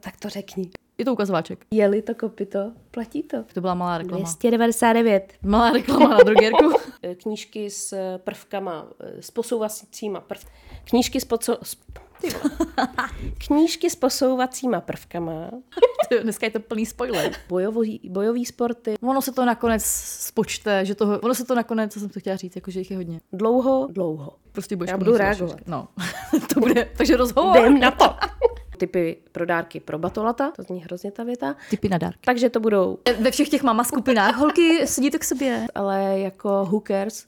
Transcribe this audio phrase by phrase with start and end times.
[0.00, 0.70] Tak to řekni.
[0.98, 1.64] Je to ukazováček.
[1.70, 3.36] Je-li to kopito, platí to.
[3.54, 4.24] To byla malá reklama.
[4.24, 5.32] 299.
[5.42, 6.72] Malá reklama na drogérku.
[7.02, 10.40] Eh, Knížky s eh, prvkama, eh, s posouvacíma prv...
[10.84, 11.58] Knížky s, poco...
[11.62, 11.76] s...
[13.46, 15.50] Knížky s posouvacíma prvkama,
[16.08, 17.32] Ty, Dneska je to plný spoiler.
[17.48, 19.82] bojový, bojový sporty, Ono se to nakonec
[20.18, 22.90] spočte, že toho, ono se to nakonec, co jsem to chtěla říct, jako že jich
[22.90, 23.20] je hodně.
[23.32, 24.36] dlouho, dlouho.
[24.52, 25.56] Prostě budeš Já budu reagovat.
[25.66, 25.88] No,
[26.54, 27.58] to bude, takže rozhovor.
[27.58, 28.14] Jdem na to.
[28.80, 31.56] Typy pro dárky pro batolata, to zní hrozně ta věta.
[31.70, 32.18] Typy na dárky.
[32.24, 35.66] Takže to budou, Ve všech těch mama skupinách holky sedíte k sobě.
[35.74, 37.26] ale jako cares.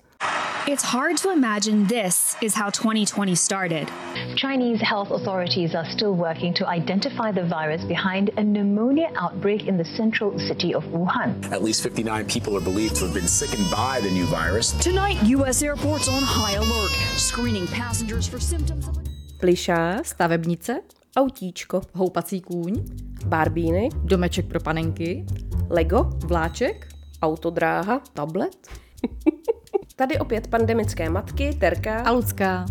[0.67, 3.89] It's hard to imagine this is how 2020 started.
[4.37, 9.77] Chinese health authorities are still working to identify the virus behind a pneumonia outbreak in
[9.77, 11.53] the central city of Wuhan.
[11.53, 14.73] At least 59 people are believed to have been sickened by the new virus.
[14.85, 15.63] Tonight, U.S.
[15.63, 18.95] airports on high alert, screening passengers for symptoms of.
[20.05, 20.81] Stavebnice,
[21.17, 22.85] autíčko, houpací kůň,
[23.27, 25.27] barbíny, domeček pro panenky,
[25.71, 26.89] Lego, vláček,
[27.23, 28.69] autodráha, tablet
[29.97, 32.01] Tady opět pandemické matky, Terka.
[32.01, 32.67] a Lucka.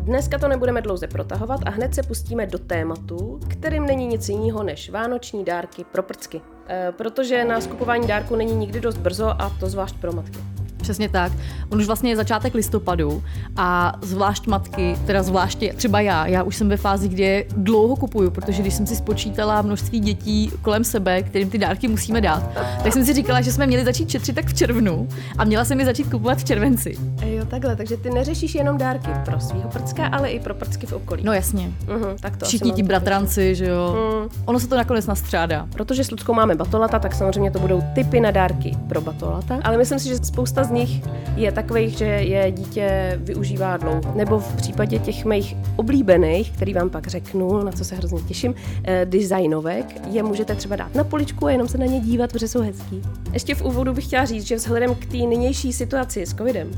[0.00, 4.62] Dneska to nebudeme dlouze protahovat a hned se pustíme do tématu, kterým není nic jiného
[4.62, 6.40] než vánoční dárky pro prcky.
[6.68, 10.53] E, protože na skupování dárku není nikdy dost brzo a to zvlášť pro matky.
[10.84, 11.32] Přesně tak.
[11.70, 13.22] On už vlastně je začátek listopadu
[13.56, 17.96] a zvlášť matky, teda zvláště třeba já, já už jsem ve fázi, kdy je dlouho
[17.96, 22.50] kupuju, protože když jsem si spočítala množství dětí kolem sebe, kterým ty dárky musíme dát,
[22.82, 25.80] tak jsem si říkala, že jsme měli začít šetřit tak v červnu a měla jsem
[25.80, 26.96] je začít kupovat v červenci.
[27.26, 30.92] Jo, takhle, takže ty neřešíš jenom dárky pro svého prcka, ale i pro prcky v
[30.92, 31.24] okolí.
[31.24, 31.70] No jasně.
[31.88, 33.96] Mhm, tak to Všichni ti bratranci, že jo.
[34.44, 35.66] Ono se to nakonec nastřádá.
[35.72, 39.58] Protože s Luckou máme batolata, tak samozřejmě to budou typy na dárky pro batolata.
[39.62, 41.00] Ale myslím si, že spousta z nich
[41.36, 44.00] je takových, že je dítě využívá dlouho.
[44.14, 48.54] Nebo v případě těch mých oblíbených, který vám pak řeknu, na co se hrozně těším,
[48.84, 52.48] eh, designovek, je můžete třeba dát na poličku a jenom se na ně dívat, protože
[52.48, 53.02] jsou hezký.
[53.32, 56.70] Ještě v úvodu bych chtěla říct, že vzhledem k té nynější situaci s covidem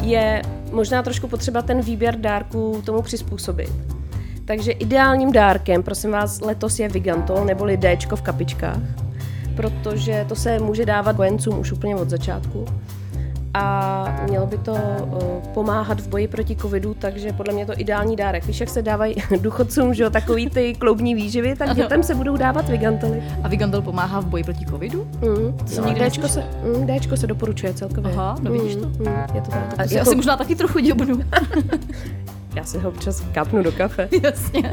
[0.00, 0.42] je
[0.72, 3.72] možná trošku potřeba ten výběr dárků tomu přizpůsobit.
[4.44, 8.82] Takže ideálním dárkem, prosím vás, letos je Vigantol neboli Dčko v kapičkách,
[9.56, 12.64] protože to se může dávat kojencům už úplně od začátku
[13.54, 17.72] a mělo by to uh, pomáhat v boji proti covidu, takže podle mě je to
[17.76, 18.46] ideální dárek.
[18.46, 22.36] Víš, jak se dávají důchodcům, že jo, takový ty kloubní výživy, tak dětem se budou
[22.36, 23.22] dávat Vigantoly.
[23.42, 25.08] A Vigandol pomáhá v boji proti covidu?
[25.20, 25.56] Mm.
[25.74, 28.12] To nikdy Dčko se, mm, Dčko se doporučuje celkově.
[28.12, 28.86] Aha, no vidíš to.
[28.86, 29.74] Mm, je to tak.
[29.78, 31.20] A já jako, si možná taky trochu děbnu.
[32.54, 34.08] já si ho občas kapnu do kafe.
[34.22, 34.72] Jasně.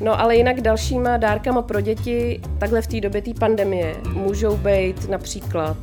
[0.00, 5.08] No ale jinak dalšíma dárkama pro děti takhle v té době té pandemie můžou být
[5.08, 5.76] například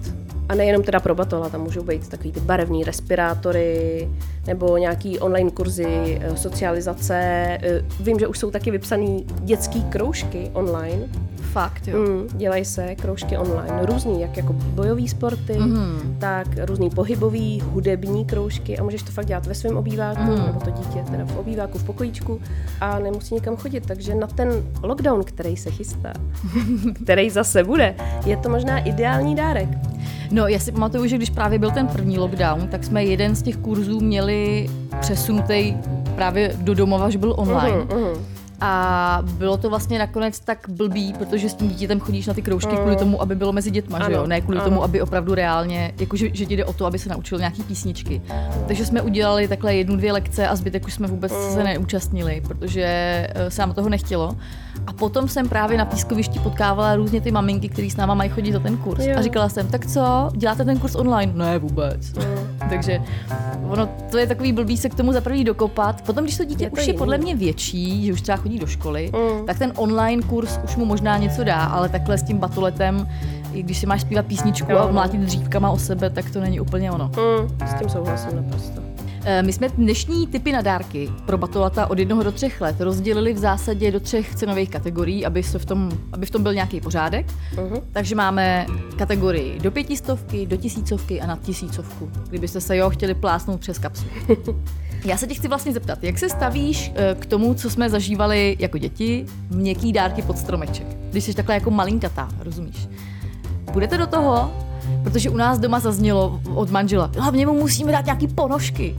[0.49, 4.09] a nejenom teda pro batola, tam můžou být takový ty barevní respirátory
[4.47, 7.15] nebo nějaký online kurzy eh, socializace.
[7.63, 11.09] Eh, Vím, že už jsou taky vypsané dětské kroužky online.
[11.51, 11.99] Fakt, jo.
[11.99, 16.15] Mm, dělají se kroužky online, různý, jak jako bojové sporty, mm.
[16.19, 20.45] tak různý pohybový, hudební kroužky a můžeš to fakt dělat ve svém obýváku, mm.
[20.45, 22.41] nebo to dítě teda v obýváku, v pokojíčku
[22.81, 24.49] a nemusí nikam chodit, takže na ten
[24.83, 26.13] lockdown, který se chystá,
[27.03, 27.95] který zase bude,
[28.25, 29.69] je to možná ideální dárek.
[30.31, 33.41] No, já si pamatuju, že když právě byl ten první lockdown, tak jsme jeden z
[33.41, 35.73] těch kurzů měli přesunutý
[36.15, 37.77] právě do domova, že byl online.
[37.77, 38.25] Mhm, mhm.
[38.61, 42.75] A bylo to vlastně nakonec tak blbý, protože s tím dítětem chodíš na ty kroužky
[42.77, 44.27] kvůli tomu, aby bylo mezi dětma, že Ano, jo?
[44.27, 44.69] Ne kvůli ano.
[44.69, 48.21] tomu, aby opravdu reálně, jakože že ti jde o to, aby se naučil nějaký písničky.
[48.67, 52.83] Takže jsme udělali takhle jednu, dvě lekce a zbytek už jsme vůbec se neúčastnili, protože
[52.85, 54.35] eh, se nám toho nechtělo.
[54.87, 58.51] A potom jsem právě na pískovišti potkávala různě ty maminky, které s náma mají chodit
[58.51, 59.05] za ten kurz.
[59.05, 59.15] Jo.
[59.17, 61.33] A říkala jsem, tak co, děláte ten kurz online?
[61.35, 62.13] Ne, vůbec.
[62.69, 62.99] Takže
[63.69, 66.01] ono, to je takový blbý se k tomu za prvý dokopat.
[66.01, 68.59] Potom, když to dítě Je to už je podle mě větší, že už třeba chodí
[68.59, 69.45] do školy, mm.
[69.45, 73.07] tak ten online kurz už mu možná něco dá, ale takhle s tím batoletem,
[73.53, 74.93] i když si máš zpívat písničku Jo, a no.
[74.93, 77.05] mlátit dřívkama o sebe, tak to není úplně ono.
[77.05, 78.88] Mm, s tím souhlasím naprosto.
[79.23, 83.33] Eh, My jsme dnešní typy na dárky pro batolata od jednoho do třech let rozdělili
[83.33, 86.81] v zásadě do třech cenových kategorií, aby, se v, tom, aby v tom byl nějaký
[86.81, 87.25] pořádek.
[87.55, 87.79] Mhm.
[87.91, 88.65] Takže máme
[88.97, 94.05] kategorii do pětistovky, do tisícovky a nad tisícovku, kdybyste se jo chtěli plásnout přes kapsu.
[95.05, 98.57] Já se tě chci vlastně zeptat, jak se stavíš eh, k tomu, co jsme zažívali
[98.59, 102.87] jako děti, měkký dárky pod stromeček, když jsi takhle jako malinkatá, rozumíš?
[103.71, 104.51] Budete do toho?
[105.03, 108.95] Protože u nás doma zaznělo od manžela, hlavně mu musíme dát nějaký ponožky.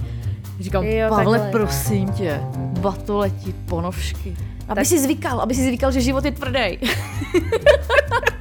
[0.60, 1.50] Říkám, Jo, Pavle, takhle.
[1.50, 2.40] prosím tě,
[2.80, 4.36] batoleti, ponožky.
[4.68, 6.78] Aby si zvykal, aby si zvykal, že život je tvrdý.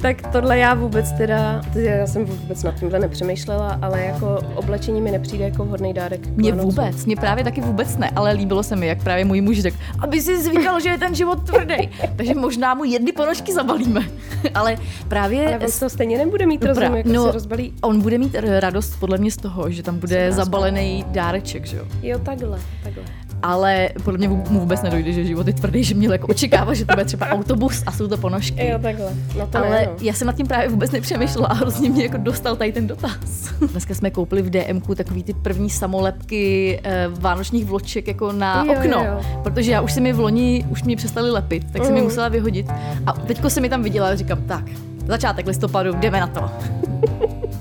[0.00, 5.10] Tak tohle já vůbec teda, já jsem vůbec nad tímhle nepřemýšlela, ale jako oblečení mi
[5.10, 6.26] nepřijde jako vhodný dárek.
[6.26, 9.60] Mně vůbec, mně právě taky vůbec ne, ale líbilo se mi, jak právě můj muž
[9.60, 11.90] řekl, aby si zvykal, že je ten život tvrdý.
[12.16, 14.00] Takže možná mu jedny ponožky zabalíme.
[14.54, 14.76] ale
[15.08, 17.74] právě Ale on toho stejně nebude mít No rozum, jako no, si rozbalí.
[17.82, 21.84] On bude mít radost podle mě z toho, že tam bude zabalený dáreček, že jo.
[22.02, 23.04] Jo, takhle, takhle.
[23.42, 26.84] Ale podle mě mu vůbec nedojde, že život je tvrdý, že měl jako očekává, že
[26.84, 28.66] to bude třeba autobus a jsou to ponožky.
[28.66, 29.12] Jo, takhle.
[29.38, 29.92] No to Ale ne, no.
[30.02, 33.20] já jsem nad tím právě vůbec nepřemýšlela a hrozně mě jako dostal tady ten dotaz.
[33.70, 38.72] Dneska jsme koupili v DMku takový ty první samolepky eh, vánočních vloček jako na Jo,
[38.78, 39.04] okno.
[39.04, 42.00] jo, Protože já už se mi v loni, už mě přestali lepit, tak jsem je
[42.00, 42.04] Mhm.
[42.10, 42.66] musela vyhodit.
[43.06, 44.64] A teďko se mi tam viděla a říkám, tak,
[45.06, 46.50] začátek listopadu, jdeme na to.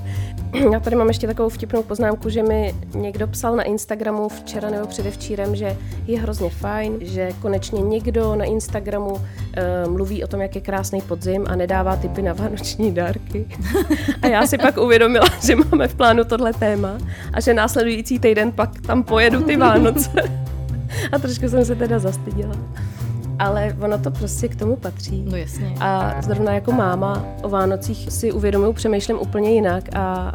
[0.71, 4.88] Já tady mám ještě takovou vtipnou poznámku, že mi někdo psal na Instagramu včera nebo
[4.88, 5.77] předevčírem, že
[6.07, 9.21] je hrozně fajn, že konečně někdo na Instagramu uh,
[9.91, 13.47] mluví o tom, jak je krásný podzim a nedává tipy na vánoční dárky.
[14.21, 16.97] A já si pak uvědomila, že máme v plánu tohle téma
[17.33, 20.11] a že následující týden pak tam pojedu ty Vánoce.
[21.11, 22.55] A trošku jsem se teda zastyděla.
[23.39, 25.24] Ale ono to prostě k tomu patří.
[25.31, 25.75] No jasně.
[25.80, 30.34] A zrovna jako máma o Vánocích si uvědomuju, přemýšlím úplně jinak a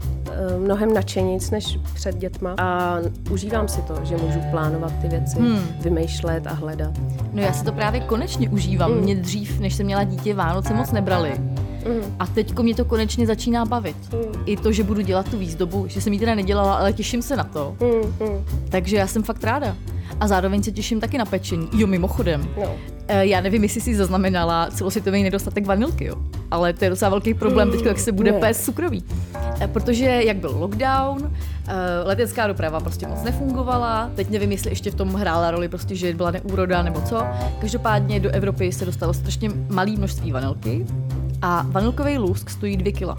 [0.54, 2.54] e, mnohem nadšenic než před dětma.
[2.58, 2.96] A
[3.30, 5.58] užívám si to, že můžu plánovat ty věci, Hmm.
[5.80, 6.90] vymýšlet a hledat.
[7.32, 8.90] No já si to právě konečně užívám.
[8.92, 9.00] Mm.
[9.00, 11.32] Mě dřív, než jsem měla dítě, Vánoce moc nebrali.
[11.38, 12.14] Mm.
[12.18, 13.96] A teďko mě to konečně začíná bavit.
[14.12, 14.42] Mm.
[14.46, 17.36] I to, že budu dělat tu výzdobu, že jsem ji teda nedělala, ale těším se
[17.36, 17.76] na to.
[17.80, 18.44] Mm.
[18.68, 19.76] Takže já jsem fakt ráda.
[20.22, 21.68] A zároveň se těším taky na pečení.
[21.72, 22.48] Jo, mimochodem.
[22.60, 22.70] No.
[23.08, 26.14] eh, Já nevím, jestli jsi zaznamenala celosvětový nedostatek vanilky, jo.
[26.50, 28.38] Ale to je docela velký problém teď, jak se bude Ne.
[28.38, 29.04] pést cukroví.
[29.60, 31.32] Eh, Protože jak byl lockdown,
[31.68, 31.72] eh,
[32.04, 36.14] letecká doprava prostě moc nefungovala, teď nevím, jestli ještě v tom hrála roli prostě, že
[36.14, 37.22] byla neúroda nebo co.
[37.60, 40.86] Každopádně do Evropy se dostalo strašně malé množství vanilky
[41.42, 43.16] a vanilkový lusk stojí 2 kila.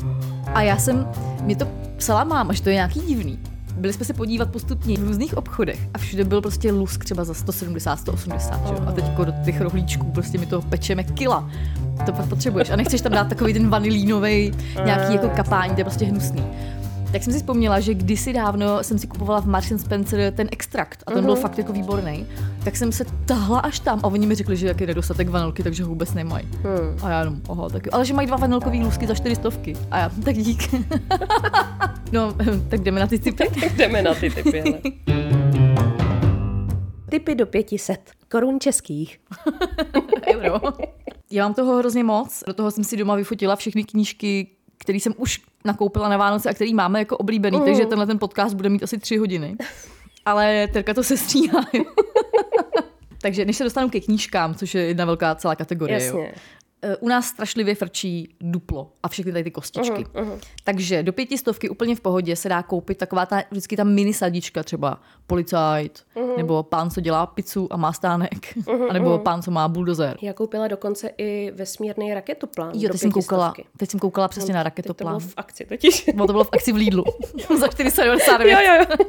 [0.54, 1.08] A já jsem,
[1.42, 1.68] mě to
[1.98, 3.40] psala máma, že to je nějaký divný.
[3.78, 7.34] Byli jsme se podívat postupně v různých obchodech a všude byl prostě lusk třeba za
[7.34, 8.74] 170, 180, že?
[8.74, 11.50] A teď do těch rohlíčků prostě mi toho pečeme kila.
[12.06, 14.52] To pak potřebuješ a nechceš tam dát takový ten vanilínový
[14.86, 16.44] nějaký jako kapání, to je prostě hnusný.
[17.14, 21.04] Tak jsem si vzpomněla, že kdysi dávno jsem si kupovala v Marks Spencer ten extrakt
[21.08, 22.28] a ten byl fakt jako výborný.
[22.64, 25.64] Tak jsem se tahla až tam a oni mi řekli, že jak je nedostatek vanilky,
[25.64, 26.48] takže ho vůbec nemají.
[26.52, 26.98] Hmm.
[27.04, 27.90] A já jenom, oho, tak jo.
[27.94, 29.76] Ale že mají dva vanilkový lůzky za čtyři stovky.
[29.92, 30.74] A já, tak dík.
[32.12, 32.34] no,
[32.70, 33.48] tak jdeme na ty typy.
[33.76, 34.80] Jdeme na ty typy, ale.
[37.10, 39.20] Typy do 500 korun českých.
[40.34, 40.60] Euro.
[41.32, 42.44] Já mám toho hrozně moc.
[42.48, 44.48] Do toho jsem si doma vyfotila všechny knížky,
[44.84, 47.66] které jsem už nakoupila na Vánoce a který máme jako oblíbený, Mm.
[47.66, 49.56] takže tenhle ten podcast bude mít asi tři hodiny.
[50.26, 51.66] Ale Terka to se stříhá.
[51.74, 51.84] jo.
[53.22, 56.06] takže než se dostanu ke knížkám, což je jedna velká celá kategorie, jo.
[56.06, 56.32] Jasně.
[56.36, 56.40] Eh,
[57.00, 60.06] U nás strašlivě frčí duplo a všechny tady ty kostičky.
[60.14, 60.40] Mhm, mhm.
[60.64, 64.64] Takže do pětistovky úplně v pohodě se dá koupit taková ta, vždycky ta mini sadička,
[64.64, 66.30] třeba policajt, Mhm.
[66.38, 68.58] nebo pán, co dělá pizzu a má stánek,
[68.90, 70.18] a nebo pán, co má buldozer.
[70.22, 72.72] Já koupila dokonce i vesmírný raketoplán.
[72.74, 75.18] Jo, do teď jsem koukala, teď jsem koukala přesně na Teď to raketoplán.
[75.18, 76.10] bylo v akci totiž.
[76.16, 77.04] Bylo to bylo v akci v Lidlu
[77.60, 78.52] za 499.
[78.52, 79.08] jo, jo, jo.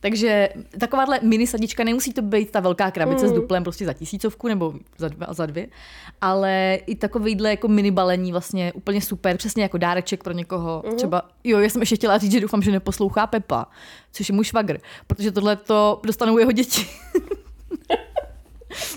[0.00, 0.48] Takže
[0.80, 3.30] takováhle mini sadička, nemusí to být ta velká krabice Mm.
[3.30, 5.68] s duplem prostě za tisícovku nebo za, dva, za dvě,
[6.20, 10.82] ale i takovýhle jako mini balení vlastně úplně super, přesně jako dáreček pro někoho.
[10.86, 10.96] Mhm.
[10.96, 13.66] Třeba, jo, já jsem ještě chtěla říct, že doufám, že neposlouchá Pepa,
[14.12, 16.86] což je můj švagr, protože tohle to dostanou jeho děti.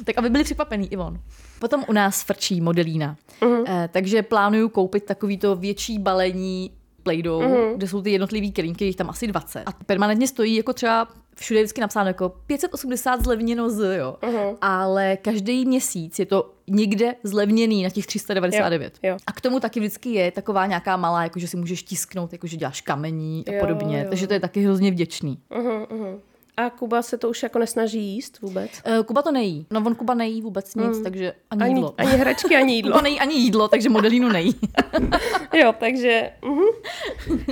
[0.06, 1.20] tak aby byli překvapený i on.
[1.60, 3.16] Potom u nás frčí modelína.
[3.42, 3.64] Mhm.
[3.68, 6.72] Eh, takže plánuju koupit takovýto větší balení
[7.03, 7.77] Play-Doh, Mhm.
[7.77, 9.63] kde jsou ty jednotlivý kelímky, jich tam asi 20.
[9.65, 14.15] A permanentně stojí jako třeba všude je vždycky napsáno jako 580 zlevněno z, jo.
[14.22, 14.55] Mhm.
[14.62, 18.93] Ale každý měsíc je to někde zlevněný na těch 399.
[19.03, 19.17] Jo, jo.
[19.27, 22.48] A k tomu taky vždycky je taková nějaká malá, jako že si můžeš tisknout, jako
[22.48, 24.00] že děláš kamení a Jo, podobně.
[24.00, 24.05] jo.
[24.10, 25.39] Takže to je taky hrozně vděčný.
[25.51, 26.17] Uh-huh.
[26.65, 28.72] A Kuba se to už jako nesnaží jíst vůbec?
[28.98, 29.65] Uh, Kuba to nejí.
[29.72, 31.03] No on Kuba nejí vůbec nic, Mm.
[31.03, 31.94] takže ani, Ani, jídlo.
[31.98, 32.91] ani hračky, ani jídlo.
[32.98, 34.56] Kuba nejí ani jídlo, takže modelínu nejí.
[35.53, 36.68] Jo, takže uh-huh.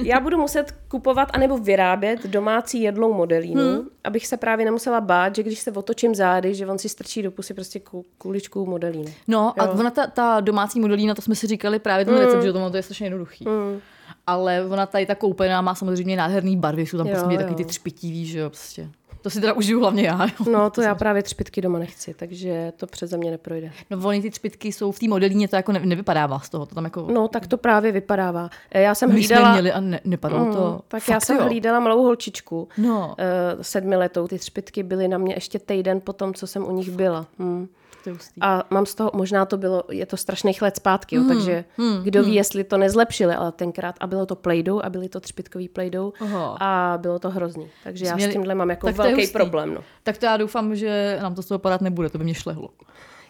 [0.03, 3.89] já budu muset kupovat anebo vyrábět domácí jedlou modelínu, Hmm.
[4.03, 7.31] abych se právě nemusela bát, že když se otočím zády, že on si strčí do
[7.31, 9.13] pusy prostě ku, kuličku modelíny.
[9.27, 9.71] No a Jo.
[9.79, 12.19] ona ta, ta domácí modelína, to jsme si říkali právě ten Mm.
[12.19, 13.45] recept, že to, to je strašně jednoduchý.
[13.47, 13.79] Mm.
[14.27, 17.41] Ale ona tady ta koupená má samozřejmě nádherný barvy, jsou tam Jo, prostě jo.
[17.41, 18.89] taky ty třpitivý, že jo, prostě.
[19.21, 20.25] To si teda užiju hlavně já.
[20.25, 20.51] Jo.
[20.51, 23.71] No, to já právě třpitky doma nechci, takže to přeze mě neprojde.
[23.89, 26.65] No, oni ty třpitky jsou v té modelíně, to jako ne, nevypadává z toho.
[26.65, 27.07] To tam jako...
[27.13, 28.49] No, tak to právě vypadává.
[28.71, 29.51] Eh, Já jsem My jsme hlídala...
[29.53, 30.79] měli a ne, nepadalo Mm, to.
[30.87, 31.43] tak Fakt já jsem jo.
[31.43, 33.07] hlídala malou holčičku, No.
[33.55, 34.27] uh, sedmiletou.
[34.27, 37.25] Ty třpitky byly na mě ještě týden po tom, co jsem u nich byla.
[37.39, 37.67] Hmm.
[38.03, 38.11] To.
[38.41, 41.65] A mám z toho, možná to bylo, je to strašných let zpátky, Hmm, jo, takže
[42.03, 45.69] kdo ví, jestli to nezlepšili, ale tenkrát, a bylo to plejdou a byly to třpitkový
[45.69, 46.13] plejdou
[46.59, 47.69] a bylo to hrozný.
[47.83, 49.73] Takže já Měli- s tímhle mám jako tak to velký problém.
[49.73, 49.83] No.
[50.03, 52.69] Tak to já doufám, že nám to z toho padat nebude, to by mě šlehlo.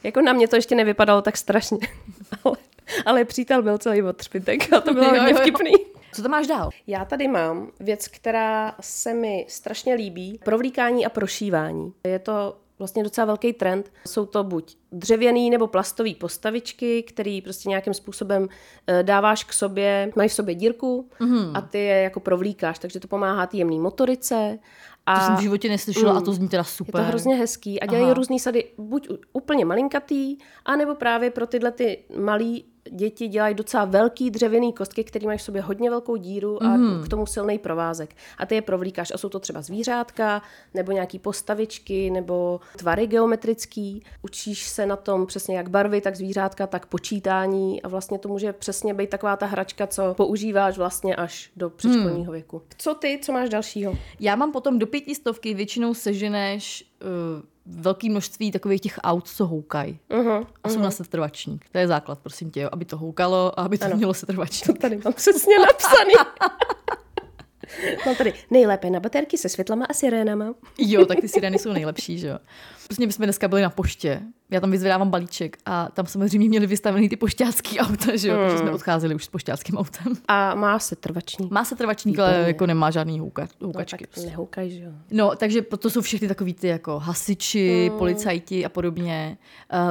[0.03, 1.77] Jako na mě to ještě nevypadalo tak strašně,
[2.43, 2.55] ale,
[3.05, 5.71] ale přítel byl celý od třpitek a to bylo hodně vtipný.
[6.13, 6.69] Co tam máš dál?
[6.87, 10.39] Já tady mám věc, která se mi strašně líbí.
[10.45, 11.93] Provlíkání a prošívání.
[12.03, 13.91] Je to vlastně docela velký trend.
[14.07, 18.47] Jsou to buď dřevěný nebo plastový postavičky, který prostě nějakým způsobem
[18.87, 21.51] eh, dáváš k sobě, mají v sobě dírku mm.
[21.53, 24.59] a ty je jako provlíkáš, takže to pomáhá té jemné motorice.
[25.05, 27.01] A To jsem v životě neslyšela a to zní teda je super.
[27.01, 28.13] to hrozně hezký a dělají Aha.
[28.13, 34.31] různý sady, buď úplně malinkatý, anebo právě pro tyhle ty malý děti dělají docela velký
[34.31, 37.03] dřevěný kostky, které mají v sobě hodně velkou díru a Mhm.
[37.03, 38.15] k tomu silný provázek.
[38.37, 39.11] A ty je provlíkáš.
[39.13, 40.41] A jsou to třeba zvířátka,
[40.73, 44.03] nebo nějaký postavičky, nebo tvary geometrický.
[44.21, 48.53] Učíš se na tom přesně jak barvy, tak zvířátka, tak počítání a vlastně to může
[48.53, 52.33] přesně být taková ta hračka, co používáš vlastně až do předškolního Hmm.
[52.33, 52.61] věku.
[52.77, 53.93] Co ty, co máš dalšího?
[54.19, 59.99] Já mám potom do pětistovky většinou seženeš uh, velké množství takových těch aut, co houkají.
[60.09, 60.47] Uh-huh.
[60.63, 61.65] A jsou na setrvačník.
[61.71, 63.95] To je základ, prosím tě, jo, aby to houkalo a aby to Ano.
[63.97, 64.77] mělo setrvačník.
[64.77, 66.13] Tady mám přesně napsaný.
[68.05, 70.53] Mám tady nejlépe na baterky se světlama a sirénama.
[70.77, 72.37] Jo, tak ty sireny jsou nejlepší, že jo.
[72.89, 76.67] Prostě my jsme dneska byli na poště, já tam vyzvedávám balíček a tam samozřejmě měli
[76.67, 80.13] vystavený ty pošťácký auta, že jo, protože jsme odcházeli už s pošťáckým autem.
[80.27, 81.51] A má se trvačník.
[81.51, 84.07] Má se trvačník, ale jako nemá žádný houka, No, houkačky.
[84.07, 84.91] tak nehoukaj, že jo.
[85.11, 89.37] No, takže to jsou všechny takový ty jako hasiči, policajti a podobně.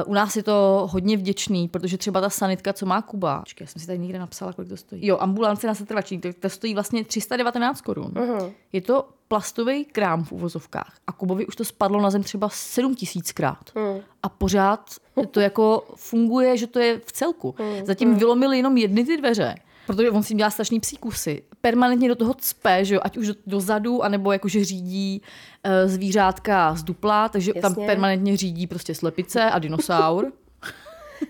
[0.05, 3.65] Uh, u nás je to hodně vděčný, protože třeba ta sanitka, co má Kuba, Počkej,
[3.65, 5.07] já jsem si tady někde napsala, kolik to stojí.
[5.07, 8.11] Jo, ambulance na setrvačník, to, to stojí vlastně 319 korun.
[8.15, 8.51] Mhm.
[8.73, 12.95] Je to plastový krám v uvozovkách a Kubovi už to spadlo na zem třeba 7
[12.95, 13.71] tisíckrát.
[13.75, 14.01] Mhm.
[14.23, 14.89] A pořád
[15.31, 17.55] to jako funguje, že to je v celku.
[17.59, 17.85] Mhm.
[17.85, 19.55] Zatím vylomili jenom jedny ty dveře.
[19.87, 21.43] Protože on si dělá strašný psí kusy.
[21.61, 25.21] Permanentně do toho cpe, že jo, ať už do, dozadu, anebo jakože řídí
[25.65, 27.85] uh, zvířátka z dupla, takže tam Jasně.
[27.85, 30.31] permanentně řídí prostě slepice a dinosaur.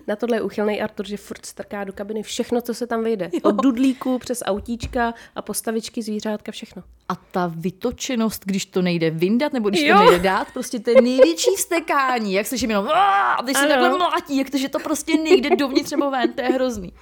[0.06, 3.30] Na tohle je uchylný Artur, že furt strká do kabiny všechno, co se tam vejde.
[3.42, 6.82] Od dudlíku přes autíčka a postavičky, zvířátka, všechno.
[7.08, 9.96] A ta vytočenost, když to nejde vyndat, nebo když Jo.
[9.98, 12.32] to nejde dát, prostě to je největší vstekání.
[12.32, 15.90] Jak slyším jenom a ty se takhle mlátí, jak to, že to prostě nejde dovnitř
[15.90, 16.92] nebo ven, to je hrozný.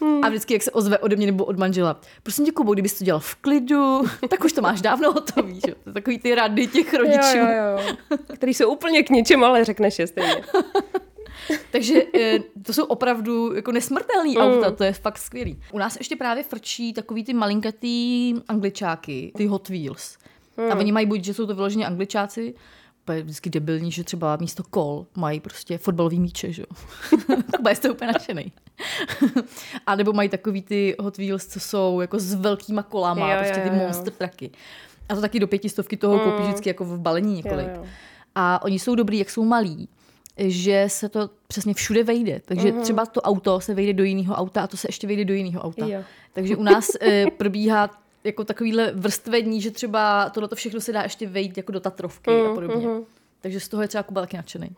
[0.00, 0.24] Hmm.
[0.24, 3.04] A vždycky, jak se ozve ode mě nebo od manžela, prosím tě, Kubo, kdybys to
[3.04, 5.60] dělal v klidu, tak už to máš dávno hotový, že?
[5.70, 5.74] jo.
[5.84, 7.36] To je takový ty rady těch rodičů.
[7.36, 7.78] Jo, jo,
[8.10, 8.18] jo.
[8.34, 10.36] Který jsou úplně k ničemu, ale řekneš je stejně.
[11.70, 15.60] Takže eh, to jsou opravdu jako nesmrtelný auta, to je fakt skvělý.
[15.72, 20.18] U nás ještě právě frčí takový ty malinkatý angličáky, ty Hot Wheels.
[20.70, 22.54] A oni mají buď, že jsou to vyloženě angličáci,
[23.12, 26.66] je vždycky debilní, že třeba místo kol mají prostě fotbalový míče, že jo.
[27.56, 28.52] Kuba toho úplně nadšený.
[29.86, 33.60] A nebo mají takový ty Hot Wheels, co jsou jako s velkýma kolama, Jo, prostě
[33.60, 33.82] jo, ty jo, jo.
[33.82, 34.50] monster traky.
[35.08, 37.66] A to taky do pětistovky toho koupíš vždycky jako v balení několik.
[37.66, 37.86] Jo, jo.
[38.34, 39.88] A oni jsou dobrý, jak jsou malí,
[40.36, 42.40] že se to přesně všude vejde.
[42.44, 42.82] Takže Mhm.
[42.82, 45.60] třeba to auto se vejde do jiného auta a to se ještě vejde do jiného
[45.62, 45.86] auta.
[45.86, 46.02] Jo.
[46.32, 47.90] Takže u nás e, probíhá
[48.24, 52.50] jako takovýhle vrstvení, že třeba tohle všechno se dá ještě vejít jako do Tatrovky Mhm,
[52.50, 52.86] a podobně.
[53.40, 54.70] Takže z toho je třeba Kuba taky nadšený.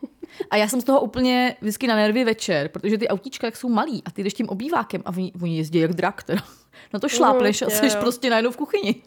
[0.49, 3.69] A já jsem z toho úplně vždycky na nervy večer, protože ty autíčka jak jsou
[3.69, 6.41] malí a ty jdeš tím obývákem a oni, oni jezdí jak drak teda.
[6.93, 8.95] Na to šlápneš a jo, jsi prostě najednou v kuchyni.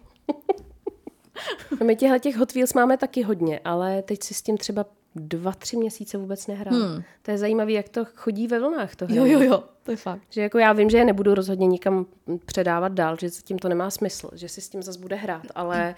[1.81, 4.85] No my těchto těch Hot Wheels máme taky hodně, ale teď si s tím třeba
[5.15, 6.75] dva, tři měsíce vůbec nehrál.
[6.75, 7.03] Hmm.
[7.23, 8.97] To je zajímavé, jak to chodí ve vlnách.
[8.97, 10.23] To Jo, jo, jo, to je fakt.
[10.31, 12.07] Že jako já vím, že je nebudu rozhodně nikam
[12.47, 15.95] předávat dál, že zatím to nemá smysl, že si s tím zase bude hrát, ale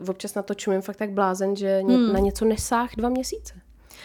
[0.00, 2.12] uh, občas na to čumím fakt tak blázen, že ně, Hmm.
[2.12, 3.54] na něco nesáh dva měsíce.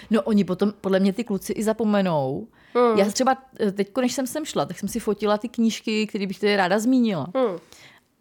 [0.09, 2.47] No oni potom, podle mě ty kluci i zapomenou.
[2.75, 2.97] Hmm.
[2.97, 3.37] Já třeba
[3.73, 6.79] teď, než jsem sem šla, tak jsem si fotila ty knížky, které bych tady ráda
[6.79, 7.27] zmínila.
[7.35, 7.57] Hmm.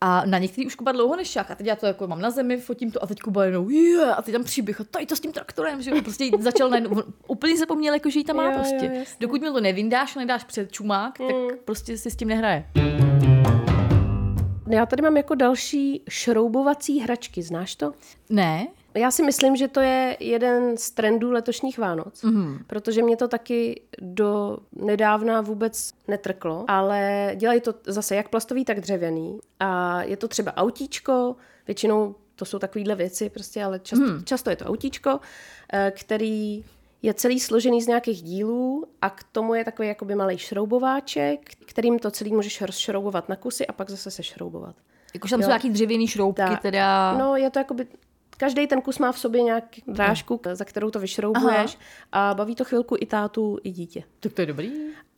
[0.04, 1.50] A na některý už Kuba dlouho nešák.
[1.50, 4.18] A teď já to jako mám na zemi, fotím to a teď Kuba jenom, yeah,
[4.18, 6.02] a teď tam příběh a tady to s tím traktorem, že jo.
[6.02, 8.86] Prostě začal najednou, úplně zapomněl, jako, že jí tam má Jo, jo, prostě.
[8.86, 9.16] jasně.
[9.20, 12.64] Dokud mi to nevyndáš, nedáš před čumák, tak prostě si s tím nehraje.
[14.68, 17.92] Já tady mám jako další šroubovací hračky, znáš to?
[18.30, 18.68] Ne?
[18.94, 22.58] Já si myslím, že to je jeden z trendů letošních Vánoc, mm-hmm.
[22.66, 28.80] protože mě to taky do nedávna vůbec netrklo, ale dělají to zase jak plastový, tak
[28.80, 29.38] dřevěný.
[29.60, 34.24] A je to třeba autíčko, většinou to jsou takovýhle věci prostě, ale často, hmm.
[34.24, 35.20] často je to autíčko,
[35.72, 36.64] eh, který
[37.02, 41.98] je celý složený z nějakých dílů a k tomu je takový jakoby malý šroubováček, kterým
[41.98, 44.76] to celý můžeš rozšroubovat na kusy a pak zase sešroubovat.
[45.14, 45.44] Jakože tam Jo.
[45.44, 46.62] jsou nějaký dřevěný šroubky, Tak.
[46.62, 47.18] teda...
[47.18, 47.86] No, je to jakoby
[48.42, 51.78] Každý ten kus má v sobě nějaký drážku, za kterou to vyšroubuješ
[52.12, 54.04] a baví to chvilku i tátu, i dítě.
[54.20, 54.70] Tak to je dobrý.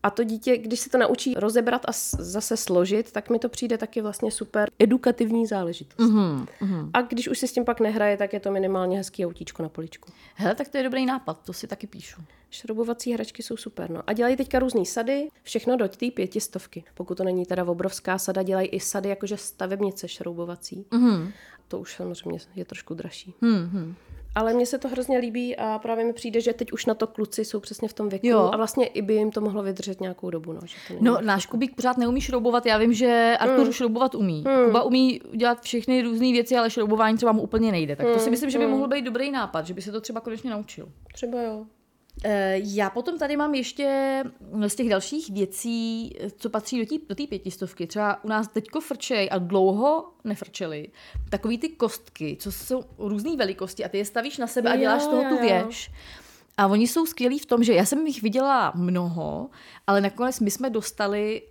[0.02, 3.78] A to dítě, když se to naučí rozebrat a zase složit, tak mi to přijde
[3.78, 6.08] taky vlastně super edukativní záležitost.
[6.08, 6.90] Mhm, Mm-hmm.
[6.92, 9.68] A když už si s tím pak nehraje, tak je to minimálně hezký autíčko na
[9.68, 10.12] poličku.
[10.34, 12.22] Hele, tak to je dobrý nápad, to si taky píšu.
[12.50, 13.90] Šroubovací hračky jsou super.
[13.90, 14.02] No.
[14.06, 16.84] A dělají teďka různé sady, všechno do té pětistovky.
[16.94, 20.86] Pokud to není teda obrovská sada, dělají i sady jakože stavebnice šroubovací.
[20.90, 21.32] Mm-hmm.
[21.68, 23.34] To už samozřejmě je trošku dražší.
[23.42, 23.94] Mm-hmm.
[24.34, 27.06] Ale mně se to hrozně líbí a právě mi přijde, že teď už na to
[27.06, 28.50] kluci jsou přesně v tom věku Jo.
[28.52, 30.52] a vlastně i by jim to mohlo vydržet nějakou dobu.
[30.52, 32.66] No, že to No, náš Kubík pořád neumí šroubovat.
[32.66, 34.44] Já vím, že Artur šroubovat umí.
[34.66, 37.96] Kuba umí dělat všechny různé věci, ale šroubování třeba mu úplně nejde.
[37.96, 40.20] Tak to si myslím, že by mohl být dobrý nápad, že by se to třeba
[40.20, 40.88] konečně naučil.
[41.14, 41.66] Třeba jo.
[42.24, 44.22] Eh, Já potom tady mám ještě
[44.66, 47.86] z těch dalších věcí, eh, co patří do té do pětistovky.
[47.86, 50.88] Třeba u nás teďko frčej a dlouho nefrčeli.
[51.30, 55.02] Takový ty kostky, co jsou různé velikosti a ty je stavíš na sebe a děláš
[55.02, 55.90] z toho jo, tu věž.
[56.56, 59.50] A oni jsou skvělí v tom, že já jsem jich viděla mnoho,
[59.86, 61.42] ale nakonec my jsme dostali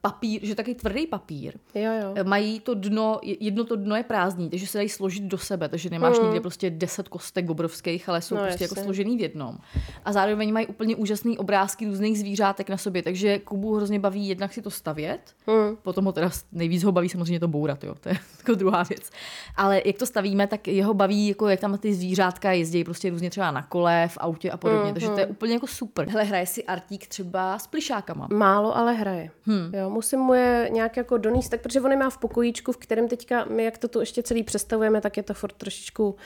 [0.00, 1.54] papír, že taky tvrdý papír.
[1.74, 2.12] Jo, jo.
[2.14, 5.68] Eh, Mají to dno, jedno to dno je prázdný, takže se dají složit do sebe,
[5.68, 6.24] takže nemáš mm.
[6.24, 8.74] někde prostě 10 kostek obrovských, ale jsou No, prostě jasně.
[8.74, 9.58] jako složený v jednom.
[10.04, 14.52] A zároveň mají úplně úžasný obrázky různých zvířátek na sobě, takže Kubu hrozně baví jednak
[14.52, 15.76] si to stavět, mm.
[15.82, 19.10] potom ho teda nejvíc ho baví samozřejmě to bourat, jo, to je jako druhá věc.
[19.56, 23.30] Ale jak to stavíme, tak jeho baví, jako jak tam ty zvířátka jezdí prostě různě
[23.30, 24.92] třeba na kole, v autě a podobně, mm.
[24.92, 26.08] takže to je úplně jako super.
[26.08, 28.28] Hele, hraje si Artík třeba s plišákama.
[28.32, 29.30] Málo, ale hraje.
[29.50, 29.74] Hmm.
[29.74, 32.76] Jo, musím mu je nějak jako donést, tak protože on je má v pokojíčku, v
[32.76, 36.16] kterém teďka my, jak to tu ještě celý představujeme, tak je to furt trošičku uh,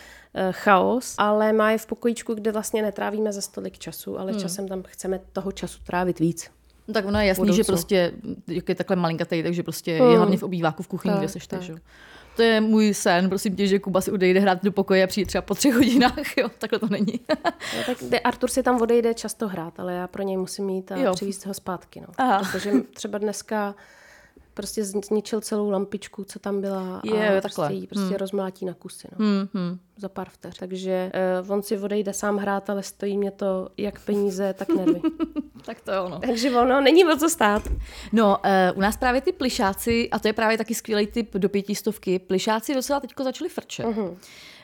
[0.50, 4.40] chaos, ale má je v pokojíčku, kde vlastně netrávíme za stolik času, ale hmm.
[4.40, 6.50] časem tam chceme toho času trávit víc.
[6.88, 7.56] No tak ono je jasný, budoucnu.
[7.56, 8.12] že prostě,
[8.46, 11.46] jak je takhle malinkatej, takže prostě je hlavně v obýváku v kuchyni, Tak, kde seš
[11.46, 11.62] tak.
[11.62, 11.74] že.
[12.36, 15.26] To je můj sen, prosím tě, že Kuba si odejde hrát do pokoje a přijde
[15.28, 17.20] třeba po třech hodinách, jo, takhle to není.
[17.76, 20.92] No, tak de, Artur si tam odejde často hrát, ale já pro něj musím mít
[20.92, 21.12] a Jo.
[21.14, 22.00] přivést ho zpátky.
[22.00, 22.06] No.
[22.18, 22.42] Aha.
[22.52, 23.74] Protože třeba dneska
[24.54, 27.74] prostě zničil celou lampičku, co tam byla Je, a prostě takhle.
[27.74, 29.08] ji prostě rozmlátí na kusy.
[29.18, 29.26] No.
[29.26, 29.78] Hmm, hmm.
[29.96, 30.58] za pár vteř.
[30.58, 31.12] Takže
[31.44, 35.00] uh, on si odejde sám hrát, ale stojí mě to jak peníze, tak nervy.
[35.66, 36.20] Tak to je ono.
[36.20, 37.62] Takže ono není o co stát.
[38.12, 38.38] No,
[38.72, 42.18] uh, u nás právě ty plišáci, a to je právě taky skvělý typ do pětistovky,
[42.18, 43.86] plišáci docela teďko začali frčet.
[43.86, 44.16] Uh-huh.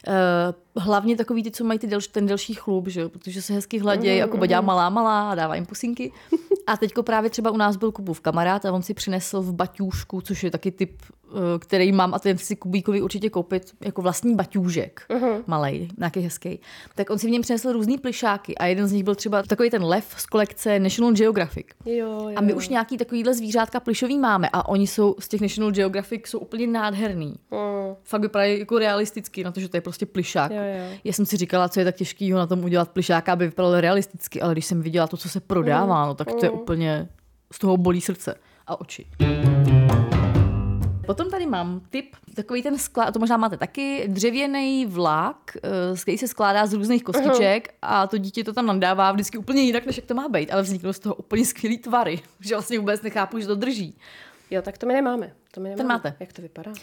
[0.08, 3.78] Uh, hlavně takový ty, co mají ty delš, ten delší chlup, že protože se hezky
[3.78, 4.24] hladějí, uh-huh.
[4.24, 6.12] a Kuba dělá malá malá a dává jim pusinky.
[6.66, 10.20] A teďko právě třeba u nás byl Kubův kamarád a on si přinesl v baťůžku,
[10.20, 11.02] což je taky typ,
[11.58, 15.42] který mám a ten si Kubíkovi určitě koupit jako vlastní baťůžek, uh-huh.
[15.46, 16.60] malej, nějaký hezký.
[16.94, 19.70] Tak on si v něm přinesl různý plišáky a jeden z nich byl třeba takový
[19.70, 21.66] ten lev z kolekce National Geographic.
[21.84, 22.32] Jo, jo.
[22.36, 26.26] A my už nějaký takovýhle zvířátka plišový máme a oni jsou z těch National Geographic
[26.26, 27.34] jsou úplně nádherný.
[27.50, 27.94] Mm.
[28.02, 30.50] Fakt vypadají jako realisticky na to, že to je prostě plišák.
[30.50, 30.96] Jo, jo.
[31.04, 34.40] Já jsem si říkala, co je tak těžkého na tom udělat plišáka, aby vypadal realisticky,
[34.40, 37.08] ale když jsem viděla to, co se prodává, no, tak to je úplně,
[37.52, 38.34] z toho bolí srdce
[38.66, 39.06] a oči.
[41.10, 46.02] Potom tady mám tip, takový ten sklad, to možná máte taky, dřevěný vlak, eh, z
[46.02, 49.86] který se skládá z různých kostiček a to dítě to tam nadává vždycky úplně jinak,
[49.86, 53.02] než jak to má být, ale vzniknou z toho úplně skvělý tvary, že vlastně vůbec
[53.02, 53.96] nechápu, že to drží.
[54.50, 55.32] Jo, tak to my nemáme.
[55.50, 55.88] To my nemáme.
[55.88, 56.14] máte.
[56.20, 56.70] Jak to vypadá?
[56.70, 56.76] Uh,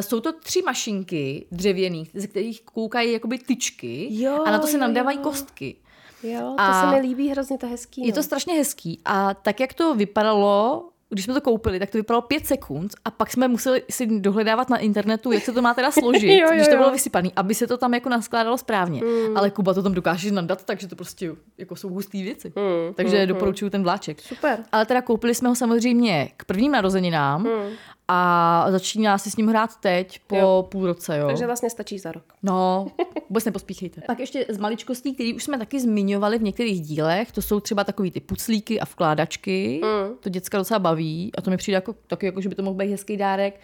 [0.00, 4.78] jsou to tři mašinky dřevěných, ze kterých koukají jakoby tyčky Jo, a na to se
[4.78, 5.76] nadávají kostky.
[6.22, 8.06] Jo, to A- se mi líbí hrozně, to hezký.
[8.06, 8.22] Je to no.
[8.22, 9.00] strašně hezký.
[9.04, 13.10] A tak, jak to vypadalo, když jsme to koupili, tak to vypadalo pět sekund a
[13.10, 16.54] pak jsme museli si dohledávat na internetu, jak se to má teda složit, Jo, jo,
[16.54, 19.02] když to bylo vysypaný, aby se to tam jako naskládalo správně.
[19.04, 19.36] Mm.
[19.36, 22.52] Ale Kuba to tam dokáže nadat, takže to prostě jako jsou hustý věci.
[22.56, 22.94] Mm.
[22.94, 24.20] Takže mm, doporučuju ten vláček.
[24.20, 24.58] Super.
[24.72, 27.70] Ale teda koupili jsme ho samozřejmě k prvním narozeninám Hmm.
[28.12, 30.66] A začíná si s ním hrát teď po Jo.
[30.70, 31.18] půl roce.
[31.18, 31.26] Jo.
[31.26, 32.24] Takže vlastně stačí za rok.
[32.42, 32.86] No,
[33.28, 34.00] vůbec nepospíchejte.
[34.06, 37.84] Pak ještě z maličkostí, které už jsme taky zmiňovali v některých dílech, to jsou třeba
[37.84, 39.80] takový ty puclíky a vkládačky.
[39.84, 40.14] Mm.
[40.20, 42.76] To děcka docela baví a to mi přijde jako, taky jako, že by to mohl
[42.76, 43.60] být hezký dárek.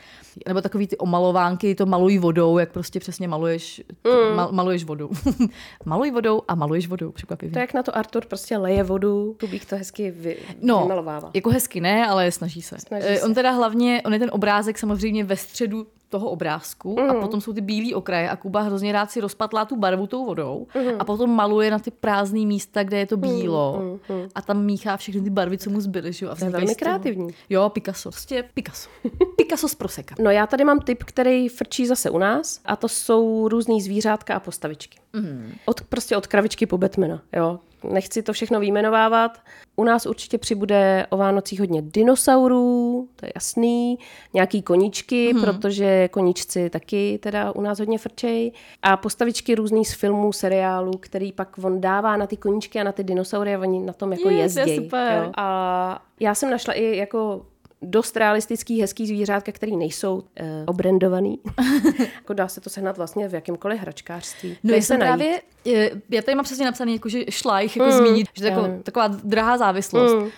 [0.48, 4.36] Nebo takový ty omalovánky, to malují vodou, jak prostě přesně maluješ, mm.
[4.36, 5.10] mal, maluješ vodou.
[5.84, 7.52] maluj vodou a maluješ vodou, překvapivě.
[7.52, 11.30] To jak na to Artur prostě leje vodu, Kubík to hezky vy, No, vymalovává.
[11.34, 12.78] jako hezky ne, ale snaží se.
[12.78, 13.22] Snaží Eh, se.
[13.24, 17.10] On teda hlavně, on je ten obrázek samozřejmě ve středu toho obrázku mm.
[17.10, 20.26] a potom jsou ty bílé okraje a Kuba hrozně rád si rozpatlá tu barvu tou
[20.26, 20.88] vodou mm.
[20.98, 24.16] a potom maluje na ty prázdné místa, kde je to bílo mm.
[24.16, 24.28] Mm.
[24.34, 26.12] a tam míchá všechny ty barvy, co mu zbyly.
[26.12, 26.28] Že?
[26.28, 27.28] A to je velmi kreativní.
[27.50, 28.10] Jo, Picasso.
[28.10, 28.90] Prostě Picasso.
[29.36, 30.14] Picasso z proseka.
[30.18, 34.34] No já tady mám tip, který frčí zase u nás a to jsou různý zvířátka
[34.34, 34.98] a postavičky.
[35.12, 35.52] Mm.
[35.64, 37.58] Od, prostě od kravičky po Batmana, jo.
[37.90, 39.38] Nechci to všechno výjmenovávat.
[39.76, 43.98] U nás určitě přibude o Vánocích hodně dinosaurů, to je jasný,
[44.34, 45.42] nějaký koníčky, hmm.
[45.42, 48.52] protože koníčci taky teda u nás hodně frčej.
[48.82, 52.92] A postavičky různý z filmů, seriálů, který pak on dává na ty koníčky a na
[52.92, 54.76] ty dinosaury a oni na tom jako je jezdí.
[54.76, 55.22] super.
[55.24, 55.32] Jo.
[55.36, 57.46] A já jsem našla i jako
[57.82, 60.22] dost realistický, hezký zvířátka, který nejsou uh,
[60.66, 61.38] obrandovaný.
[62.14, 64.48] jako dá se to sehnat vlastně v jakýmkoliv hračkářství.
[64.50, 67.90] No Kde já se právě, je, já tady mám přesně napsaný, jako, že šlajch, jako
[67.90, 68.82] Mm, zmínit, že vím.
[68.82, 70.14] taková drahá závislost.
[70.14, 70.28] Mm.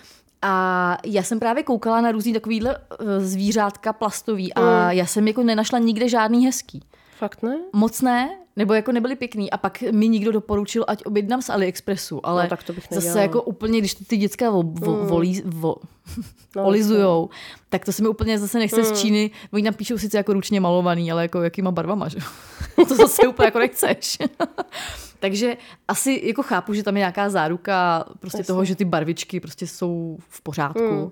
[0.41, 4.91] A já jsem právě koukala na různý takovýhle eh, zvířátka plastový a Mm.
[4.91, 6.83] já jsem jako nenašla nikde žádný hezký.
[7.19, 7.57] Fakt ne?
[7.73, 9.51] Moc ne, nebo jako nebyly pěkný.
[9.51, 13.21] A pak mi někdo doporučil, ať objednám z AliExpressu, ale No, tak to bych zase
[13.21, 15.07] jako úplně, když to ty děcka vo, vo, Mm.
[15.07, 15.75] volí, vo,
[16.55, 17.29] No, olizujou,
[17.69, 18.83] tak to se mi úplně zase nechce Mm.
[18.85, 19.31] z Číny.
[19.53, 22.17] Oni tam píšou sice jako ručně malovaný, ale jako jakýma barvama, že?
[22.87, 24.17] to zase úplně jako nechceš.
[25.19, 28.47] Takže asi jako chápu, že tam je nějaká záruka prostě Jasně.
[28.53, 30.83] toho, že ty barvičky prostě jsou v pořádku.
[30.83, 31.09] Mm.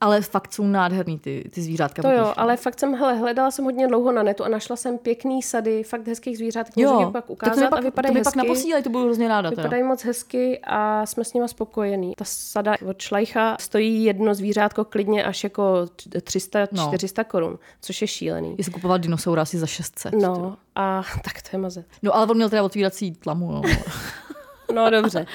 [0.00, 2.02] Ale fakt jsou nádherný ty, ty zvířátka.
[2.02, 2.36] To jo, popíchaný.
[2.36, 5.82] ale fakt jsem, hele, hledala jsem hodně dlouho na netu a našla jsem pěkný sady,
[5.82, 8.24] fakt hezkých zvířat, které můžu pak tak to ukázat mi pak, a vypadají to mi
[8.24, 8.48] pak hezky.
[8.48, 9.50] naposílej, to budu hrozně ráda.
[9.50, 9.62] Teda.
[9.62, 12.12] Vypadají moc hezky a jsme s nima spokojení.
[12.16, 15.62] Ta sada od šlajcha stojí jedno zvířátko klidně až jako
[15.96, 18.54] 300-400 korun, což je šílený.
[18.58, 20.14] Jestli kupovat dinosaura asi za 600.
[20.14, 21.86] No a tak to je mazet.
[22.02, 23.52] no ale on měl teda otvírací tlamu.
[23.52, 23.62] No.
[24.74, 25.26] No dobře,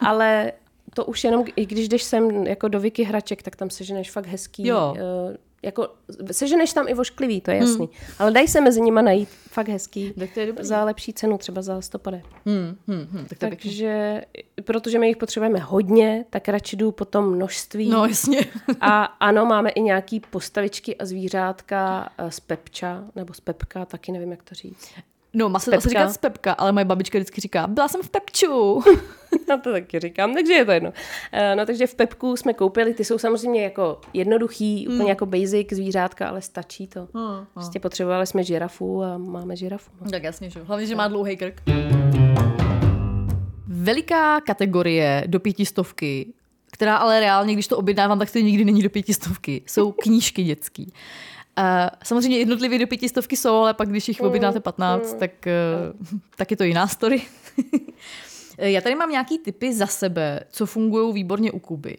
[0.00, 0.52] ale
[0.94, 4.26] to už jenom, i když jdeš sem jako do Viki hraček, tak tam seženeš fakt
[4.26, 4.66] hezký.
[4.66, 4.94] Jo.
[4.98, 5.88] eh, jako,
[6.32, 7.88] seženeš tam i vošklivý, to je jasný.
[8.18, 10.12] Ale dej se mezi nima najít fakt hezký.
[10.18, 10.64] Tak to je dobrý.
[10.64, 12.22] Za lepší cenu, třeba za listopade.
[12.46, 13.50] Hmm, hmm, hmm, tak.
[13.50, 14.22] Takže,
[14.64, 17.88] protože my jich potřebujeme hodně, tak radši jdu po tom množství.
[17.88, 18.40] No jasně.
[18.80, 24.12] A ano, máme i nějaký postavičky a zvířátka eh, z Pepča, nebo z Pepka, taky
[24.12, 24.90] nevím, jak to říct.
[25.34, 25.78] No, má se Pepka.
[25.78, 28.80] asi říkat z Pepka, ale moje babička vždycky říká, byla jsem v Pepču.
[29.48, 30.92] Já to taky říkám, takže je to jedno.
[31.32, 35.72] Eh, No takže v Pepku jsme koupili, ty jsou samozřejmě jako jednoduchý, úplně jako basic
[35.72, 37.08] zvířátka, ale stačí to.
[37.54, 39.90] Prostě potřebovali jsme žirafu a máme žirafu.
[40.04, 40.10] No.
[40.10, 40.60] tak jasně, že.
[40.62, 41.62] Hlavně, že má dlouhý krk.
[43.66, 46.32] Veliká kategorie do pětistovky,
[46.72, 50.92] která ale reálně, když to objednávám, tak to nikdy není do pětistovky, jsou knížky dětský.
[51.60, 55.30] Uh, samozřejmě jednotlivě do pětistovky jsou, ale pak když jich objednáte 15, tak,
[56.00, 57.22] uh, tak je to jiná story.
[58.60, 61.96] Já tady mám nějaký typy za sebe, co fungují výborně u Kuby.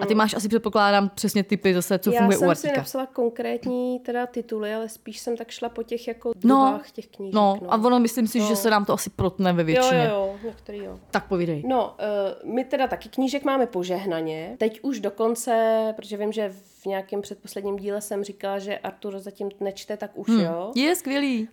[0.00, 2.80] A ty máš asi předpokládám přesně typy zase, co Já funguje u jsem si Artika.
[2.80, 7.34] napsala konkrétní teda tituly, ale spíš jsem tak šla po těch jako No, těch knížek.
[7.34, 10.04] no, a ono myslím si, že se nám to asi protne ve Jo, většině.
[10.10, 10.98] jo, jo, některý jo.
[11.10, 11.62] Tak povídej.
[11.66, 11.96] No,
[12.44, 14.56] uh, my teda taky knížek máme požehnaně.
[14.58, 19.48] Teď už dokonce, protože vím, že v nějakém předposledním díle jsem říkala, že Artur zatím
[19.60, 20.72] nečte, tak už jo.
[20.74, 21.48] Je skvělý.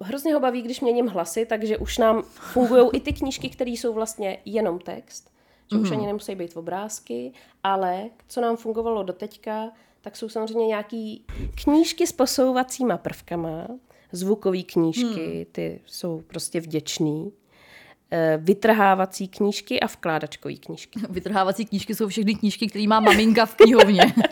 [0.00, 3.92] Hrozně ho baví, když měním hlasy, takže už nám fungují i ty knížky, které jsou
[3.92, 5.30] vlastně jenom text,
[5.72, 11.24] že už ani nemusí být obrázky, ale co nám fungovalo doteďka, tak jsou samozřejmě nějaký
[11.64, 13.66] knížky s posouvacíma prvkama,
[14.12, 17.32] zvukové knížky, ty jsou prostě vděčný,
[18.38, 21.00] vytrhávací knížky a vkládačkové knížky.
[21.10, 24.14] Vytrhávací knížky jsou všechny knížky, které má maminka v knihovně.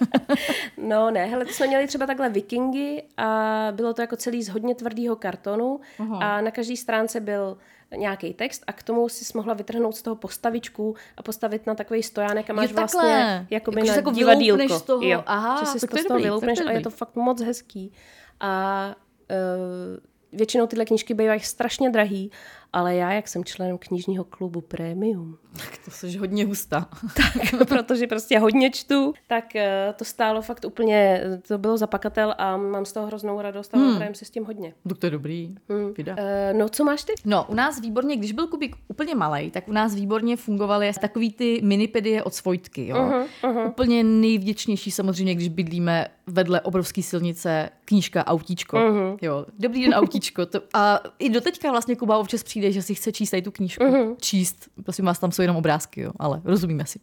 [0.77, 4.49] No ne, hele, to jsme měli třeba takhle vikingy a bylo to jako celý z
[4.49, 5.81] hodně tvrdého kartonu
[6.21, 7.59] a na každé stránce byl
[7.97, 12.03] nějaký text a k tomu si mohla vytrhnout z toho postavičku a postavit na takový
[12.03, 12.83] stojánek a máš takhle.
[12.83, 15.03] vlastně jakoby Jako, že na se jako vyloupneš z toho.
[15.03, 16.91] Jo, Aha, že si to to je z toho dobrý, vyloupneš je a je to
[16.91, 17.93] fakt moc hezký.
[18.41, 18.95] A
[19.31, 22.31] uh, většinou tyhle knížky bývají strašně drahý,
[22.77, 26.89] ale já, jak jsem členem knižního klubu Premium, tak to jsi hodně hustá.
[27.69, 32.85] protože prostě hodně čtu, tak eh, to stálo fakt úplně, to bylo zapakatel a mám
[32.85, 34.15] z toho hroznou radost a hmm.
[34.15, 34.75] si s tím hodně.
[34.89, 35.55] Tak to je dobrý.
[35.69, 35.95] Hmm.
[35.95, 36.17] Vida.
[36.19, 37.13] Eh, no, co máš ty?
[37.25, 41.33] No, u nás výborně, když byl Kubík úplně malý, tak u nás výborně fungovaly takový
[41.33, 42.87] ty minipedie od Svojtky.
[42.87, 42.97] Jo?
[42.97, 43.69] Uh-huh, uh-huh.
[43.69, 48.79] Úplně nejvděčnější samozřejmě, když bydlíme vedle obrovské silnice, knížka Autíčko.
[48.79, 49.17] Mhm.
[49.23, 50.47] Jo, dobrý den Autíčko.
[50.47, 53.85] To, a i doteďka vlastně Kuba občas přijde, že si chce číst tady tu knížku.
[53.85, 54.15] Mhm.
[54.21, 56.99] Číst, prosím vás, tam jsou jenom obrázky, jo, ale rozumíme si.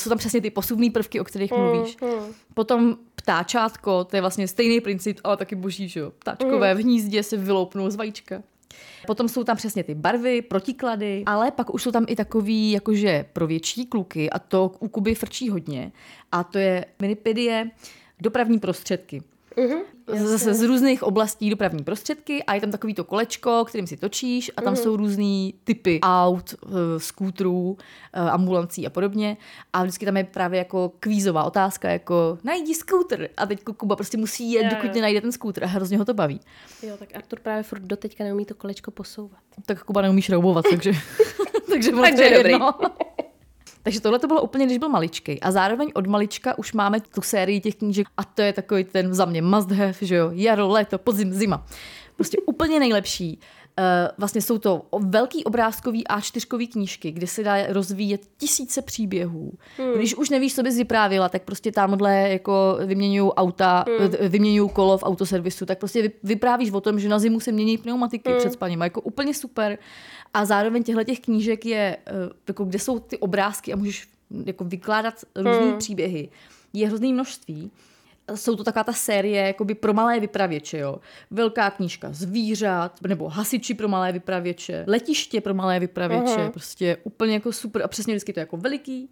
[0.00, 1.96] Jsou tam přesně ty posuvné prvky, o kterých mluvíš.
[2.00, 2.24] Mhm.
[2.54, 6.12] Potom ptáčátko, to je vlastně stejný princip, ale taky boží, že jo.
[6.18, 6.80] Ptáčkové Mhm.
[6.82, 8.42] v hnízdě se vyloupnou z vajíčka.
[9.06, 13.24] Potom jsou tam přesně ty barvy, protiklady, ale pak už jsou tam i takový jakože
[13.32, 15.92] pro větší kluky a to u Kuby frčí hodně.
[16.32, 17.70] A to je minipedie,
[18.20, 19.22] dopravní prostředky.
[19.56, 23.96] Uh-huh, zase z různých oblastí dopravní prostředky a je tam takový to kolečko, kterým si
[23.96, 24.82] točíš a tam uh-huh.
[24.82, 27.76] jsou různý typy aut, uh, skútrů, uh,
[28.30, 29.36] ambulancí a podobně.
[29.72, 33.28] A vždycky tam je právě jako kvízová otázka, jako najdi skútr.
[33.36, 36.40] A teď Kuba prostě musí jet, dokud nenajde ten skútr a hrozně ho to baví.
[36.82, 39.40] Jo, tak Artur právě furt doteďka neumí to kolečko posouvat.
[39.66, 40.92] Tak Kuba neumí šroubovat, takže,
[41.70, 42.54] takže, takže je dobrý.
[43.86, 45.40] Takže tohle to bylo úplně, když byl maličký.
[45.40, 49.14] A zároveň od malička už máme tu sérii těch knížek a to je takový ten
[49.14, 51.66] za mě must have, že jo, jaro, léto, podzim, zima.
[52.16, 53.38] Prostě úplně nejlepší.
[53.78, 53.84] Uh,
[54.18, 59.52] vlastně jsou to velký obrázkový A4 knížky, kde se dá rozvíjet tisíce příběhů.
[59.78, 59.92] Hmm.
[59.92, 64.10] Když už nevíš, co bys vyprávila, tak prostě tamhle jako vyměňují auta, hmm.
[64.28, 68.30] vyměňují kolo v autoservisu, tak prostě vyprávíš o tom, že na zimu se mění pneumatiky
[68.30, 68.38] hmm.
[68.38, 68.80] před spaním.
[68.80, 69.78] Jako úplně super.
[70.36, 72.12] A zároveň těchto těch knížek je, eh,
[72.48, 74.08] jako kde jsou ty obrázky a můžeš
[74.46, 75.78] jako vykládat různé hmm.
[75.78, 76.28] příběhy.
[76.72, 77.70] Je hrozný množství
[78.34, 80.96] jsou to taková ta série jakoby pro malé vypravěče, jo.
[81.30, 86.50] Velká knížka zvířat, nebo hasiči pro malé vypravěče, letiště pro malé vypravěče, Aha.
[86.50, 89.08] prostě úplně jako super a přesně vždycky to je jako veliký.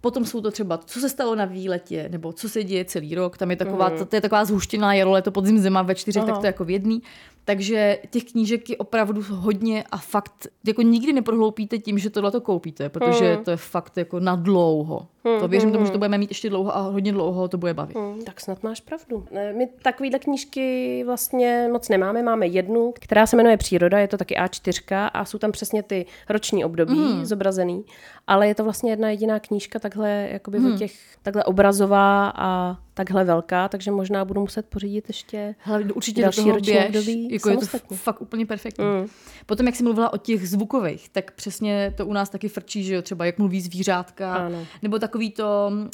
[0.00, 3.38] Potom jsou to třeba, co se stalo na výletě, nebo co se děje celý rok.
[3.38, 4.06] Tam je taková, mm.
[4.06, 6.70] to je taková zhuštěná jaro, leto, podzim, zima ve čtyřech, tak to je jako v
[6.70, 7.02] jedný.
[7.44, 12.40] Takže těch knížek je opravdu hodně a fakt jako nikdy neprohloupíte tím, že tohle to
[12.40, 13.44] koupíte, protože mm.
[13.44, 15.08] to je fakt jako na dlouho.
[15.24, 17.58] Mm, to věřím mm, tomu, že to budeme mít ještě dlouho a hodně dlouho to
[17.58, 17.96] bude bavit.
[17.96, 19.26] Mm, tak snad máš pravdu.
[19.56, 22.22] My takovýhle knížky vlastně moc nemáme.
[22.22, 26.06] Máme jednu, která se jmenuje Příroda, je to taky A4 a jsou tam přesně ty
[26.28, 27.24] roční období mm.
[27.24, 27.84] zobrazený,
[28.26, 30.78] ale je to vlastně jedna jediná knížka takhle jakoby mm.
[30.78, 36.40] těch, takhle obrazová a takhle velká, takže možná budu muset pořídit ještě Hele, určitě další
[36.40, 38.84] do toho roční běž, období jako je to fakt úplně perfektní.
[38.84, 39.06] Mm.
[39.46, 42.94] Potom, jak jsi mluvila o těch zvukových, tak přesně to u nás taky frčí, že
[42.94, 44.66] jo, třeba jak mluví zvířátka, ano.
[44.82, 45.88] nebo takový to, uh,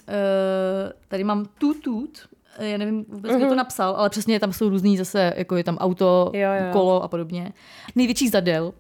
[1.09, 2.19] tady mám tutut,
[2.59, 3.49] já nevím vůbec, kdo mm-hmm.
[3.49, 6.73] to napsal, ale přesně tam jsou různý zase, jako je tam auto, jo, jo.
[6.73, 7.53] kolo a podobně.
[7.97, 8.73] Největší zadel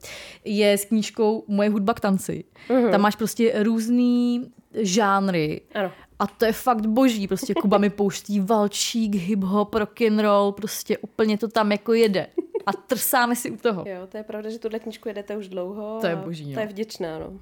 [0.44, 2.44] je s knížkou Moje hudba k tanci.
[2.68, 2.90] Mm-hmm.
[2.90, 5.60] Tam máš prostě různý žánry.
[5.74, 5.90] Ano.
[6.18, 7.28] A to je fakt boží.
[7.28, 12.26] Prostě Kuba mi pouští valčík, hip-hop, rock and roll, prostě úplně to tam jako jede.
[12.66, 13.84] A trsáme si u toho.
[13.86, 15.98] Jo, to je pravda, že tuhle knížku jedete už dlouho.
[16.00, 17.32] To je boží, To je vděčná, no.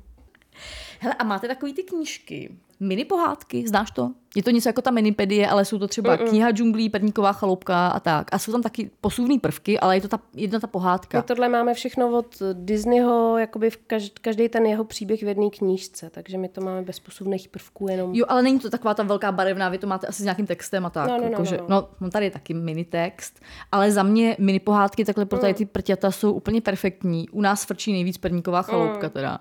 [1.00, 4.10] Hele, a máte takový ty knížky, mini pohádky, znáš to?
[4.36, 6.28] Je to něco jako ta minipedie, ale jsou to třeba Mm-mm.
[6.28, 8.26] kniha džunglí, perníková chaloupka a tak.
[8.32, 11.18] A jsou tam taky posuvní prvky, ale je to ta jedna ta pohádka.
[11.18, 15.50] My tohle máme všechno od Disneyho, jakoby v každý, každý ten jeho příběh v jedné
[15.50, 18.14] knížce, takže my to máme bez posuvných prvků jenom.
[18.14, 20.86] Jo, ale není to taková ta velká barevná, vy to máte asi s nějakým textem
[20.86, 21.08] a tak.
[21.08, 21.88] No, no, jako, no, že, no, no.
[22.00, 23.40] no, tady je taky mini text,
[23.72, 25.56] ale za mě mini pohádky takhle pro tady mm.
[25.56, 27.28] ty prťata jsou úplně perfektní.
[27.28, 29.12] U nás frčí nejvíc perníková chaloupka mm.
[29.12, 29.40] teda.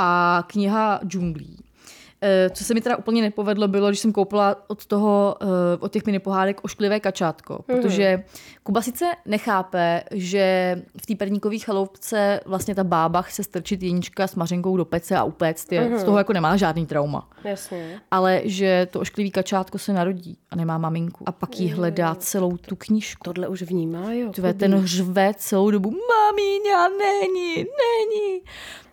[0.00, 1.56] A kniha džunglí
[2.50, 5.46] co se mi teda úplně nepovedlo, bylo, když jsem koupila od toho, eh,
[5.80, 7.76] od těch mini pohádek ošklivé kačátko, mm-hmm.
[7.76, 8.24] protože
[8.62, 14.34] Kuba sice nechápe, že v té perníkové chaloupce vlastně ta bába chce strčit jenička s
[14.34, 15.96] mařenkou do pece a upéct je, mm-hmm.
[15.96, 17.28] z toho jako nemá žádný trauma.
[17.44, 18.00] Jasně.
[18.10, 22.56] Ale že to ošklivý kačátko se narodí a nemá maminku a pak jí hledá celou
[22.56, 23.24] tu knížku.
[23.24, 24.32] Tohle už vnímá, jo.
[24.32, 28.42] Tvé ten hřve celou dobu, mamíňa, není, není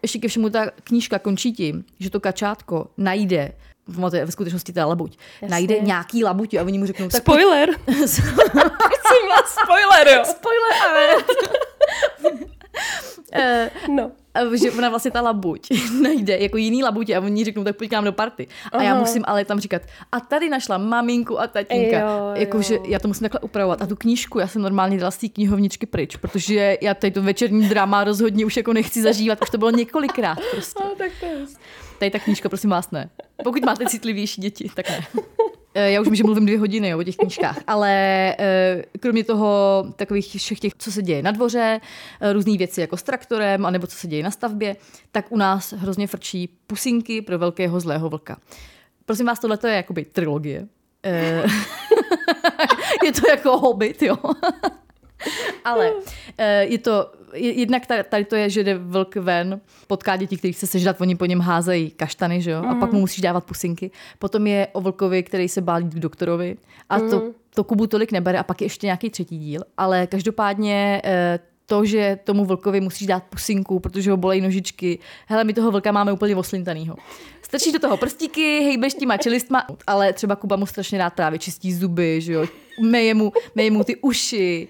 [0.06, 3.56] ještě ke všemu ta knížka končí tím, že to kačátko najde
[4.25, 5.17] v, skutečnosti ta labuť.
[5.41, 5.51] Jasně.
[5.51, 7.08] Najde nějaký labuť a oni mu řeknou...
[7.08, 7.69] Tak spoiler!
[7.86, 10.21] Prosím vás, spoiler, jo!
[10.25, 11.15] Spoiler, ale...
[13.88, 14.12] uh, no
[14.54, 15.67] že ona vlastně ta labuť
[16.01, 18.47] najde jako jiný labuť a oni řeknou, tak pojď k nám do party.
[18.71, 18.84] A Aha.
[18.84, 21.99] já musím ale tam říkat, a tady našla maminku a tatínka.
[21.99, 22.63] Jo, jako, jo.
[22.63, 23.82] že já to musím takhle upravovat.
[23.82, 27.21] A tu knížku já jsem normálně dala z té knihovničky pryč, protože já tady to
[27.21, 29.39] večerní drama rozhodně už jako nechci zažívat.
[29.41, 30.84] Už to bylo několikrát prostě.
[30.84, 31.45] A, tak to je.
[32.00, 33.10] Tady ta knížka, prosím vás, ne.
[33.44, 35.06] Pokud máte citlivější děti, tak ne.
[35.78, 37.92] Eh, já už vím, že mluvím dvě hodiny jo, o těch knížkách, ale
[38.40, 41.82] eh, kromě toho takových všech těch, co se děje na dvoře,
[42.22, 44.76] eh, různé věci jako s traktorem, anebo co se děje na stavbě,
[45.12, 48.38] tak u nás hrozně frčí pusinky pro velkého zlého vlka.
[49.06, 50.68] Prosím vás, tohle je jakoby trilogie.
[53.06, 54.18] je to jako hobit, jo.
[55.64, 55.92] Ale
[56.62, 61.02] je to jednak tady to je, že jde vlk ven, potká děti, který chce sežrat,
[61.02, 62.62] oni po něm házejí kaštany, že jo?
[62.62, 62.70] Mm.
[62.70, 63.92] A pak mu musíš dávat pusinky.
[64.20, 66.58] Potom je o vlkovi, který se bálí k doktorovi.
[66.90, 67.10] A mm.
[67.10, 68.40] to, to Kubu tolik nebere.
[68.40, 69.62] A pak je ještě nějaký třetí díl.
[69.78, 75.00] Ale každopádně eh, to, že tomu vlkovi musíš dát pusinku, protože ho bolejí nožičky.
[75.28, 76.96] Hele, my toho vlka máme úplně oslintanýho.
[77.42, 81.74] Strčíš do toho prstíky, hejbeš těma čelistma, ale třeba Kuba mu strašně rád právě čistí
[81.74, 82.46] zuby, že jo,
[82.82, 84.68] meje mu, meje mu ty uši,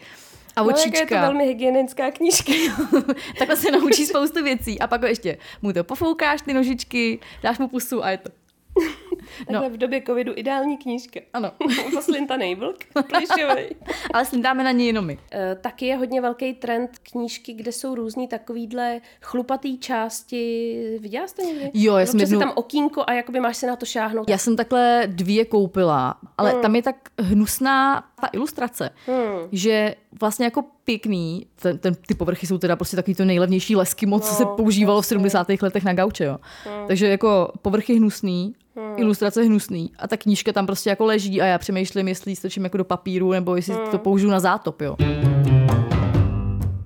[0.55, 0.91] a očička.
[0.91, 2.51] No, je to velmi hygienická knížka.
[3.39, 4.79] Takhle se naučí spoustu věcí.
[4.79, 8.29] A pak ho ještě mu to pofoukáš, ty nožičky, dáš mu pusu a je to.
[9.47, 11.19] Takhle v době covidu ideální knížka.
[11.33, 11.51] Ano.
[11.93, 13.75] Poslintaný vlk, plišový.
[14.13, 15.17] Ale slindáme na ně jenom my.
[15.31, 20.97] Eh, Taky je hodně velký trend knížky, kde jsou různý takovýhle chlupatý části.
[21.01, 21.71] Viděla jste někdy?
[21.73, 24.29] Jo, já jsem Občas je jednou- tam okýnko a jakoby máš se na to šáhnout.
[24.29, 26.61] Já jsem takhle dvě koupila, ale Hmm.
[26.61, 28.89] tam je tak hnusná ta ilustrace,
[29.51, 34.05] že vlastně jako pěkný, ten, ten, ty povrchy jsou teda prostě takový to nejlevnější lesky
[34.05, 35.47] moc, co se No, používalo v 70.
[35.61, 36.37] letech na gauče, jo.
[36.65, 36.87] Hmm.
[36.87, 38.55] Takže jako povrchy hnusný,
[38.97, 42.63] ilustrace hnusný a ta knížka tam prostě jako leží a já přemýšlím, jestli ji strčím
[42.63, 43.91] jako do papíru nebo jestli Hmm.
[43.91, 44.95] to použiju na zátop, jo.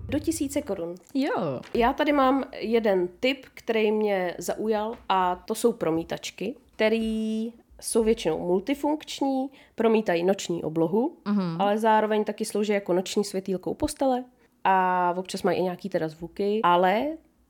[0.09, 0.95] Do tisíce korun.
[1.13, 1.59] Jo.
[1.73, 8.39] Já tady mám jeden tip, který mě zaujal a to jsou promítačky, který jsou většinou
[8.39, 11.55] multifunkční, promítají noční oblohu, uh-huh.
[11.59, 14.23] ale zároveň taky slouží jako noční světýlko u postele
[14.63, 17.07] a občas mají i nějaký teda zvuky, ale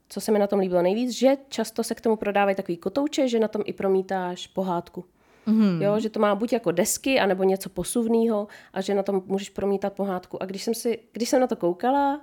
[0.09, 3.27] co se mi na tom líbilo nejvíc, že často se k tomu prodávají takový kotouče,
[3.27, 5.05] že na tom i promítáš pohádku.
[5.45, 5.81] Mm.
[5.81, 9.49] Jo, že to má buď jako desky, anebo něco posuvného a že na tom můžeš
[9.49, 10.43] promítat pohádku.
[10.43, 12.21] A když jsem, si, když jsem na to koukala,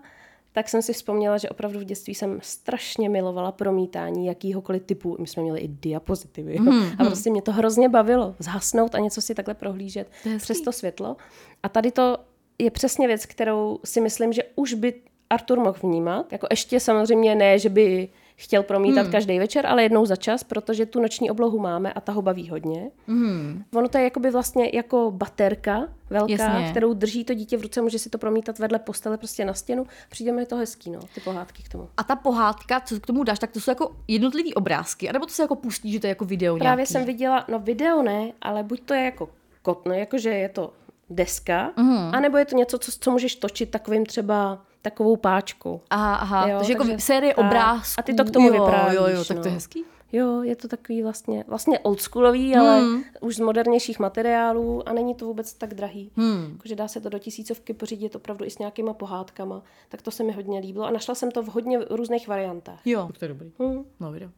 [0.57, 5.17] tak jsem si vzpomněla, že opravdu v dětství jsem strašně milovala promítání jakýhokoliv typu.
[5.21, 6.59] My jsme měli i diapozitivy.
[6.59, 8.35] Mm, a prostě mě to hrozně bavilo.
[8.39, 11.17] Zhasnout a něco si takhle prohlížet přes to světlo.
[11.63, 12.19] A tady to
[12.59, 14.95] je přesně věc, kterou si myslím, že už by
[15.31, 16.33] Artur mohl vnímat.
[16.33, 19.13] Jako ještě samozřejmě ne, že by chtěl promítat hmm.
[19.13, 22.49] každý večer, ale jednou za čas, protože tu noční oblohu máme a ta ho baví
[22.49, 22.91] hodně.
[23.07, 23.65] Hmm.
[23.75, 26.71] Ono to je jakoby vlastně jako baterka velká, Jasně.
[26.71, 29.87] kterou drží to dítě v ruce, může si to promítat vedle postele prostě na stěnu.
[30.09, 31.89] Přijde mi to hezký, no, ty pohádky k tomu.
[31.97, 35.33] A ta pohádka, co k tomu dáš, tak to jsou jako jednotlivý obrázky, anebo to
[35.33, 36.93] se jako pustí, že to je jako video Právě nějaký?
[36.93, 39.29] jsem viděla, no video ne, ale buď to je jako
[39.63, 40.73] kotno, jakože je to
[41.11, 42.15] deska, mm.
[42.15, 45.81] anebo je to něco, co, co můžeš točit takovým třeba takovou páčkou.
[45.91, 48.01] Aha, aha, Jo, takže jako takže- série obrázků.
[48.01, 49.55] A ty to k tomu jo, vyprávíš, Jo, jo, tak to je no.
[49.55, 49.85] hezký.
[50.13, 52.83] Jo, je to takový vlastně, vlastně oldschoolový, ale
[53.21, 56.11] už z modernějších materiálů a není to vůbec tak drahý.
[56.17, 56.49] Hmm.
[56.53, 60.23] Jakože dá se to do tisícovky pořídit opravdu i s nějakýma pohádkama, tak to se
[60.25, 62.81] mi hodně líbilo a našla jsem to v hodně různých variantách.
[62.85, 63.53] Jo, to je dobrý.
[63.61, 63.85] Hmm.
[64.01, 64.31] No, video.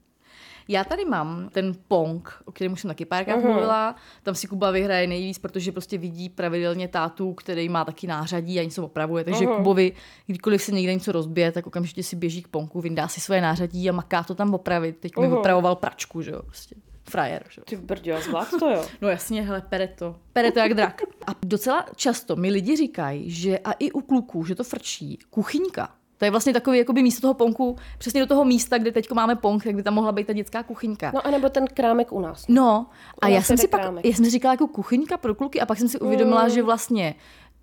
[0.68, 3.44] Já tady mám ten Pong, o kterém už jsem taky párkrát uh-huh.
[3.46, 3.96] mluvila.
[4.22, 8.64] Tam si Kuba vyhraje nejvíc, protože prostě vidí pravidelně tátu, který má taky nářadí a
[8.64, 9.24] něco opravuje.
[9.24, 9.56] Takže uh-huh.
[9.56, 9.92] Kubovi,
[10.26, 13.90] kdykoliv se někde něco rozbije, tak okamžitě si běží k Ponku, vyndá si svoje nářadí
[13.90, 14.96] a maká to tam opravit.
[15.00, 15.20] Teď uh-huh.
[15.20, 15.36] mi Mhm.
[15.36, 16.74] opravoval pračku, že jo, prostě.
[17.10, 17.64] Frajer, že jo.
[17.68, 18.84] Ty brďo, a zvlád to jo.
[19.02, 20.16] No jasně, hele, pere to.
[20.32, 21.02] Pere to jak drak.
[21.26, 25.88] A docela často mi lidi říkají, že a i u kluků, že to frčí, kuchyňka.
[26.18, 29.36] To je vlastně takový jakoby místo toho ponku, přesně do toho místa, kde teď máme
[29.36, 31.10] ponk, tak by tam mohla být ta dětská kuchyňka.
[31.14, 32.44] No a nebo ten krámek u nás.
[32.48, 32.86] No,
[33.22, 34.04] a U já nás jsem si pak, krámek.
[34.04, 36.50] já jsem říkala jako kuchyňka pro kluky a pak jsem si uvědomila, Mm.
[36.50, 37.14] že vlastně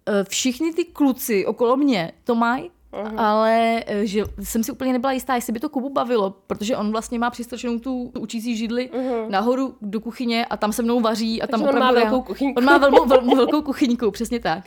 [0.10, 2.70] eh, všichni ty kluci okolo mě to mají,
[3.04, 3.20] Mhm.
[3.20, 6.92] ale eh, že jsem si úplně nebyla jistá, jestli by to Kubu bavilo, protože on
[6.92, 8.90] vlastně má přistrčenou tu, tu učící židli
[9.30, 11.60] nahoru do kuchyně a tam se mnou vaří a tam.
[11.62, 12.58] Takže on má opravdu velkou já- kuchyňku.
[12.60, 14.64] On má velkou, velkou, velkou kuchyňku, přesně tak.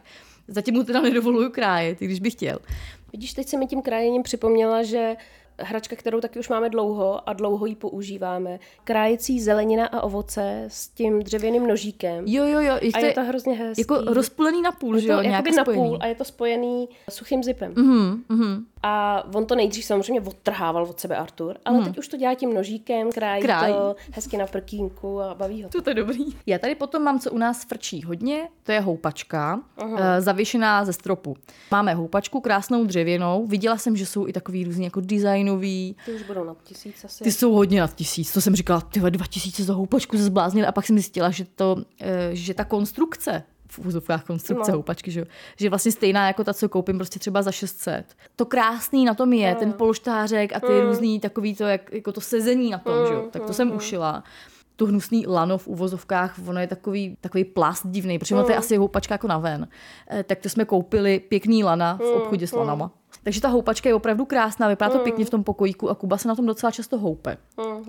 [0.48, 2.58] Zatím mu teda nedovoluju krájet, když bych chtěl.
[3.12, 5.16] Vidíš, teď se mi tím krájením připomněla, že
[5.60, 10.88] hračka, kterou taky už máme dlouho a dlouho ji používáme, krájecí zelenina a ovoce s
[10.88, 12.24] tím dřevěným nožíkem.
[12.26, 12.74] Jo, jo, jo.
[12.94, 13.80] A je to hrozně hezký.
[13.80, 17.72] Jako rozpůlený na půl, že jo, jakoby na půl a je to spojený suchým zipem.
[17.76, 18.64] Mhm, mhm.
[18.82, 22.54] A on to nejdřív samozřejmě odtrhával od sebe Artur, ale teď už to dělá tím
[22.54, 23.74] nožíkem, krájí, Krájí.
[23.74, 25.82] to hezky na prkínku a baví ho to.
[25.82, 26.24] To je dobrý.
[26.46, 30.92] Já tady potom mám, co u nás frčí hodně, to je houpačka, uh, zavěšená ze
[30.92, 31.36] stropu.
[31.70, 36.22] Máme houpačku krásnou dřevěnou, viděla jsem, že jsou i takový různý jako designový, Ty už
[36.22, 37.24] budou na tisíc asi.
[37.24, 40.66] ty jsou hodně nad tisíc, to jsem říkala, ty dva tisíce za houpačku se zbláznili
[40.66, 44.74] a pak jsem zjistila, že, to, eh, že ta konstrukce, v úzovkách konstrukce No.
[44.74, 44.78] no.
[44.78, 45.26] houpačky, že, jo,
[45.56, 48.04] že vlastně stejná jako ta, co koupím prostě třeba za 600.
[48.36, 50.80] To krásný na tom je, ten polštářek a ty Mm.
[50.80, 54.24] různý takový to, jak, jako to sezení na tom, že jo, tak to jsem ušila
[54.76, 58.56] to hnusný lano v uvozovkách, ono je takový, takový plast divný, protože ono to je
[58.56, 59.68] asi houpačka jako na ven.
[60.10, 62.90] Eh, tak to jsme koupili pěkný lana v obchodě s lanama.
[63.22, 66.28] Takže ta houpačka je opravdu krásná, vypadá to pěkně v tom pokojíku a Kuba se
[66.28, 67.36] na tom docela často houpe.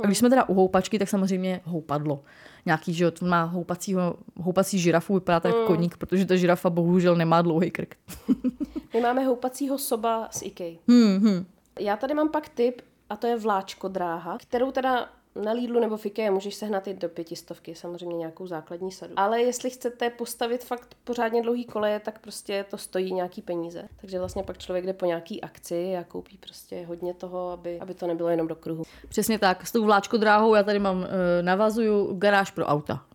[0.04, 2.20] A když jsme teda u houpačky, tak samozřejmě houpadlo.
[2.66, 7.16] Nějaký, že to má houpacího, houpací žirafu, vypadá to jako koník, protože ta žirafa bohužel
[7.16, 7.96] nemá dlouhý krk.
[8.94, 10.78] My máme houpacího soba z IKEA.
[10.88, 11.46] Hmm, hmm.
[11.80, 15.98] Já tady mám pak tip, a to je vláčko dráha, kterou teda na Lidlu nebo
[15.98, 19.14] v IKEA můžeš sehnat i do pětistovky, samozřejmě nějakou základní sadu.
[19.16, 23.88] Ale jestli chcete postavit fakt pořádně dlouhý koleje, tak prostě to stojí nějaký peníze.
[24.02, 27.94] Takže vlastně pak člověk jde po nějaký akci a koupí prostě hodně toho, aby, aby
[27.94, 28.84] to nebylo jenom do kruhu.
[29.10, 33.06] Přesně tak, s tou vláčkodráhou já tady mám, eh, navazuju garáž pro auta.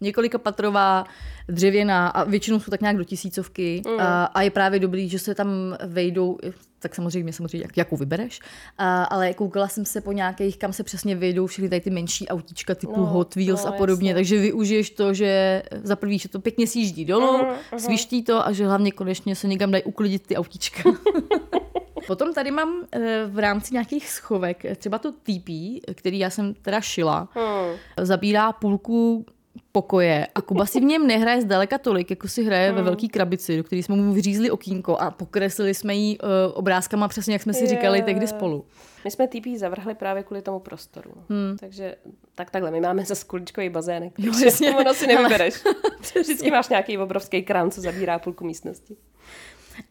[0.00, 1.04] Několika patrová,
[1.48, 5.34] dřevěná a většinou jsou tak nějak do tisícovky a, a je právě dobrý, že se
[5.34, 6.38] tam vejdou,
[6.80, 8.40] tak samozřejmě, samozřejmě jak, jakou vybereš,
[8.78, 12.28] a, ale koukala jsem se po nějakých, kam se přesně vejdou všechny tady ty menší
[12.28, 14.14] autíčka typu No, Hot Wheels no, a podobně, jasně.
[14.14, 18.52] takže využiješ to, že za prvý, že to pěkně sjíždí dolů, Mhm, sviští to a
[18.52, 20.90] že hlavně konečně se někam dají uklidit ty autíčka.
[22.06, 25.48] Potom tady mám eh, v rámci nějakých schovek eh, třeba to TP,
[25.94, 27.76] který já jsem teda šila, Hmm.
[28.00, 29.26] zabírá půlku
[29.72, 33.56] pokoje a Kuba si v něm nehraje zdaleka tolik, jako si hraje ve velké krabici,
[33.56, 37.54] do které jsme mu vyřízli okýnko a pokreslili jsme jí uh, obrázkama přesně, jak jsme
[37.54, 38.64] si říkali tehdy spolu.
[39.04, 41.10] My jsme TP zavrhli právě kvůli tomu prostoru.
[41.28, 41.56] Hmm.
[41.60, 41.96] Takže
[42.34, 44.76] tak takhle, my máme zase kuličkový bazének, Jo, takže jasně.
[44.76, 45.54] ono si nevybereš.
[46.20, 48.96] Vždycky máš nějaký obrovský krán, co zabírá půlku místnosti.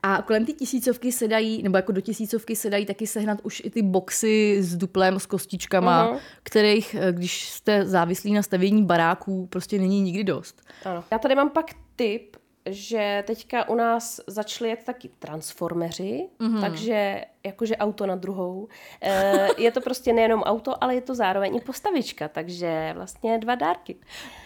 [0.04, 3.62] A kolem ty tisícovky se dají, nebo jako do tisícovky se dají taky sehnat už
[3.66, 6.20] i ty boxy s duplem, s kostičkama, uh-huh.
[6.44, 10.62] kterých, eh, když jste závislí na stavění baráků, prostě není nikdy dost.
[10.86, 11.04] Ano.
[11.12, 11.66] Já tady mám pak
[11.96, 12.36] tip,
[12.66, 16.62] že teďka u nás začali jet taky transformeři, mm-hmm.
[16.62, 18.68] takže jakože auto na druhou.
[19.02, 23.56] E, je to prostě nejenom auto, ale je to zároveň i postavička, takže vlastně dva
[23.56, 23.96] dárky.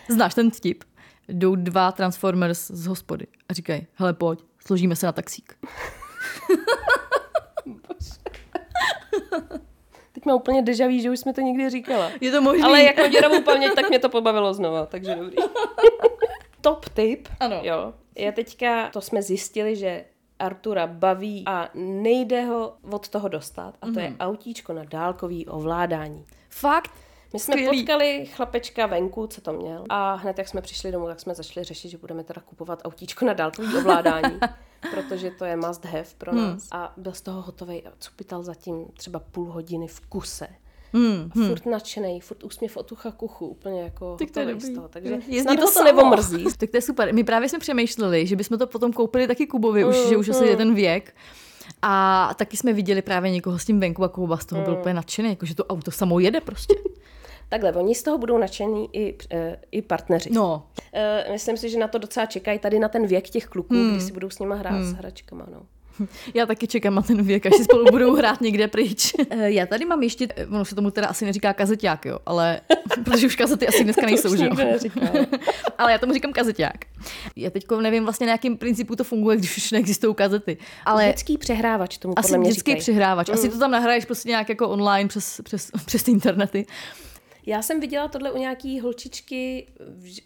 [0.10, 0.84] Znáš ten vtip?
[1.28, 5.54] Jdou dva Transformers z hospody a říkají, hele pojď, složíme se na taxík.
[10.12, 12.12] Teď mám úplně deja vu, že už jsme to někdy říkala.
[12.22, 12.64] Je to možný.
[12.64, 15.36] Ale jako děravou paměť, tak mě to pobavilo znova, takže dobrý.
[16.62, 17.60] Top tip, Ano.
[17.64, 20.06] jo, je teďka, to jsme zjistili, že
[20.40, 26.26] Artura baví a nejde ho od toho dostat a to je autíčko na dálkový ovládání.
[26.50, 26.92] Fakt?
[27.34, 27.78] My jsme Skvělý.
[27.80, 29.84] potkali chlapečka venku, co to měl.
[29.90, 33.26] A hned, jak jsme přišli domů, tak jsme začali řešit, že budeme teda kupovat autíčko
[33.26, 34.40] na dálkový ovládání.
[34.92, 36.42] protože to je must have pro Hmm.
[36.44, 36.68] nás.
[36.72, 40.48] A byl z toho hotový a cupital zatím třeba půl hodiny v kuse.
[40.94, 44.60] Hmm, A furt nadšený, furt úsměv od ucha k uchu, úplně jako Tak to je
[44.60, 44.88] z toho.
[44.88, 45.86] Takže Jezdí to samo.
[45.86, 46.46] nevomrzí.
[46.58, 47.14] Tak to je super.
[47.14, 50.36] My právě jsme přemýšleli, že bychom to potom koupili taky Kubovi, už, že už Mm,
[50.36, 51.16] asi je ten věk.
[51.82, 54.66] A taky jsme viděli právě někoho s tím venku a Kuba z toho Mm.
[54.66, 56.76] byl úplně nadšený, jako že to auto samo jede prostě.
[57.50, 60.30] Takhle, oni z toho budou nadšení i, e, i partneři.
[60.34, 63.74] No, E, myslím si, že na to docela čekají tady na ten věk těch kluků,
[63.74, 63.92] Hmm.
[63.92, 65.46] kdy si budou s nima hrát s hračkama.
[65.52, 65.62] No.
[66.34, 69.14] já taky čekám na ten věk, až si spolu budou hrát někde pryč.
[69.30, 72.62] Eh, Já tady mám ještě, eh, ono se tomu teda asi neříká kazeťák, jo, ale,
[73.06, 74.52] protože už kazety asi dneska nejsou, že jo.
[75.78, 76.78] ale já tomu říkám kazeťák.
[77.36, 80.58] Já teď nevím vlastně na jakém principu to funguje, když už neexistují kazety.
[80.86, 82.82] Ale Dětský přehrávač tomu asi podle mě vždycky říkají.
[82.82, 83.30] přihrávač.
[83.30, 86.66] Asi to tam nahraješ prostě nějak jako online přes, přes, přes ty internety.
[87.46, 89.68] Já jsem viděla tohle u nějaký holčičky,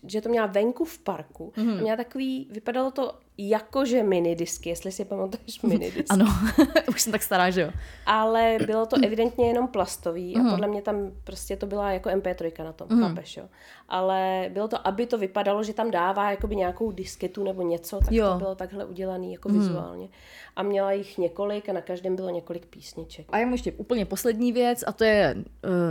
[0.08, 1.54] že to měla venku v parku.
[1.58, 1.68] Mhm.
[1.68, 1.82] Mm.
[1.82, 6.06] Měla takový, vypadalo to jakože minidisky, jestli si pamatuješ minidisky.
[6.10, 6.26] Ano,
[6.90, 7.72] už jsem tak stará, že jo.
[8.06, 12.64] Ale bylo to evidentně jenom plastový a podle mě tam prostě to byla jako MP3
[12.64, 13.02] na tom, mm.
[13.02, 13.44] chápeš, jo.
[13.90, 18.12] Ale bylo to, aby to vypadalo, že tam dává jakoby nějakou disketu nebo něco, tak
[18.12, 18.30] Jo.
[18.32, 19.60] To bylo takhle udělané jako mm.
[19.60, 20.10] vizuálně.
[20.56, 23.26] A měla jich několik a na každém bylo několik písniček.
[23.30, 25.44] A mám ještě úplně poslední věc a to je uh,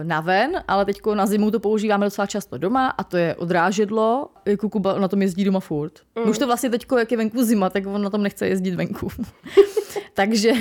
[0.02, 4.28] na ven, ale teď na zimu to používáme docela často doma a to je odrážedlo.
[4.44, 5.92] Jako Kuba na tom jezdí doma furt.
[6.18, 6.30] Mm.
[6.30, 9.08] Už to vlastně teď, jak je venku zima, tak on na tom nechce jezdit venku.
[10.14, 10.52] Takže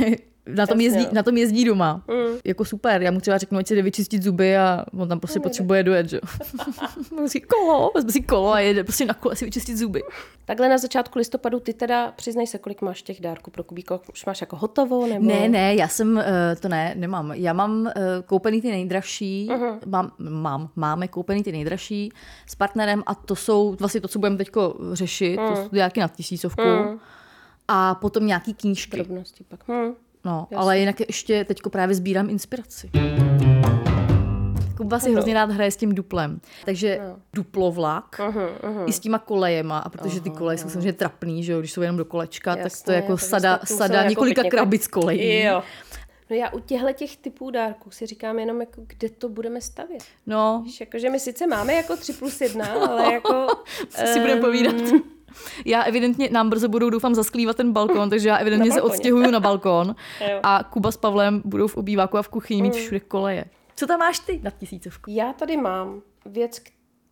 [0.47, 1.09] na tom, jezdí, no.
[1.11, 2.03] na tom jezdí doma.
[2.07, 2.37] Mm.
[2.43, 3.01] Jako super.
[3.01, 6.09] Já mu třeba řeknu, ať si jde vyčistit zuby a on tam prostě potřebuje dojet,
[6.09, 6.19] že
[7.27, 10.01] si kolo, vezme si kolo a jede prostě na kole si vyčistit zuby.
[10.45, 14.01] Takhle na začátku listopadu ty teda přiznej se, kolik máš těch dárků pro Kubíko.
[14.13, 15.07] Už máš jako hotovo?
[15.07, 15.25] Nebo...
[15.25, 16.23] Ne, ne, já jsem, uh,
[16.59, 17.31] to ne, nemám.
[17.31, 17.91] Já mám uh,
[18.25, 19.79] koupený ty nejdražší, uh-huh.
[19.85, 22.11] mám, mám, máme koupený ty nejdražší
[22.47, 24.49] s partnerem a to jsou vlastně to, co budeme teď
[24.93, 25.55] řešit, uh-huh.
[25.55, 26.99] to jsou nějaký na tisícovku uh-huh.
[27.67, 28.97] a potom nějaký knížky.
[28.97, 29.59] Drobnosti pak.
[29.67, 30.04] Hm.
[30.25, 32.89] No, ale jinak ještě teď právě sbírám inspiraci.
[34.77, 36.41] Kuba si hrozně rád hraje s tím duplem.
[36.65, 37.19] Takže no.
[37.33, 38.89] duplovlak Uh-huh, uh-huh.
[38.89, 41.81] i s těma kolejema, a protože ty koleje jsou samozřejmě trapný, že jo, když jsou
[41.81, 45.43] jenom do kolečka, tak to Jasně, je jako sada, sada jako několika pěkně- krabic kolejí.
[45.43, 45.63] Jo.
[46.29, 50.03] No já u těchto těch typů dárků si říkám jenom, jako, kde to budeme stavět.
[50.25, 53.47] No, Víš, jako, že my sice máme jako 3 plus 1, ale jako...
[53.89, 54.75] co si budeme ehm, povídat.
[55.65, 59.31] Já evidentně, nám brzo budou doufám zasklívat ten balkon, takže já evidentně Na se odstěhuju
[59.31, 59.95] na balkon
[60.43, 63.45] a Kuba s Pavlem budou v obýváku a v kuchyni mít všude koleje.
[63.75, 65.11] Co tam máš ty na tisícovku?
[65.11, 66.61] Já tady mám věc,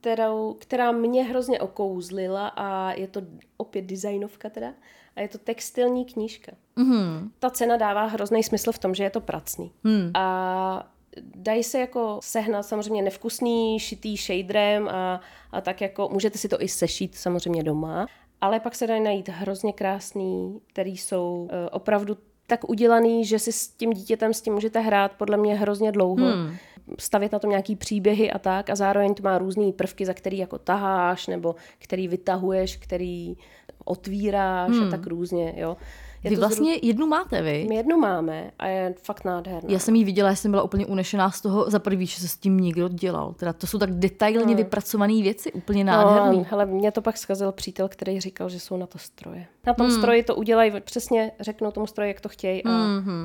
[0.02, 3.22] kterou, která mě hrozně okouzlila a je to
[3.58, 4.74] opět designovka teda
[5.16, 6.52] a je to textilní knížka.
[6.78, 7.30] Mm-hmm.
[7.40, 9.72] Ta cena dává hrozný smysl v tom, že je to pracný.
[9.84, 10.12] Mm.
[10.14, 10.93] A
[11.36, 16.62] dají se jako sehnat samozřejmě nevkusný, šitý shaderem a, a tak jako můžete si to
[16.62, 18.08] i sešít samozřejmě doma,
[18.42, 23.52] ale pak se dají najít hrozně krásný, který jsou uh, opravdu tak udělaný, že si
[23.52, 26.26] s tím dítětem s tím můžete hrát podle mě hrozně dlouho.
[26.26, 26.56] Hmm.
[27.00, 30.38] Stavět na tom nějaký příběhy a tak a zároveň to má různé prvky, za který
[30.38, 33.38] jako taháš nebo který vytahuješ, který
[33.86, 34.88] otvíráš hmm.
[34.88, 35.78] a tak různě, jo.
[36.24, 37.66] Je Vy vlastně jednu máte, vy?
[37.70, 39.70] My jednu máme a je fakt nádherná.
[39.72, 42.28] Já jsem ji viděla, já jsem byla úplně unešená z toho za prvý, že se
[42.28, 43.34] s tím někdo dělal.
[43.34, 44.56] Teda to jsou tak detailně Hmm.
[44.56, 46.38] vypracované věci, úplně nádherný.
[46.38, 49.46] No, hele, mě to pak zkazil přítel, který říkal, že jsou na to stroje.
[49.68, 52.70] Na tom stroji to udělají, přesně řeknou tomu stroji, jak to chtějí a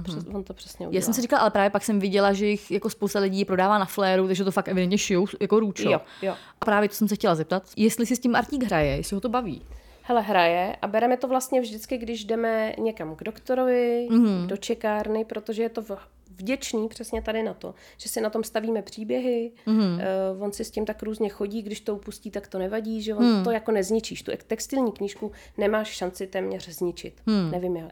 [0.03, 0.99] přes, on to přesně udělá.
[0.99, 3.79] Já jsem si říkala, ale právě pak jsem viděla, že jich jako spousta lidí prodává
[3.79, 5.91] na fléru, takže to fakt evidentně šijou jako růčo.
[5.91, 6.35] Jo, jo.
[6.61, 9.21] A právě to jsem se chtěla zeptat, jestli si s tím Artík hraje, jestli ho
[9.21, 9.63] to baví.
[10.09, 14.25] Hele, hraje a bereme to vlastně vždycky, když jdeme někam k doktorovi, Mhm.
[14.27, 14.47] mm-hmm.
[14.47, 15.99] do čekárny, protože je to v-
[16.37, 20.01] vděčný přesně tady na to, že si na tom stavíme příběhy, mm-hmm.
[20.37, 23.15] uh, on si s tím tak různě chodí, když to upustí, tak to nevadí, že
[23.15, 23.45] on mm.
[23.45, 24.23] to jako nezničíš.
[24.23, 27.21] Tu textilní knížku nemáš šanci téměř zničit.
[27.27, 27.51] Mm.
[27.51, 27.85] Nevím já.
[27.85, 27.91] Uh,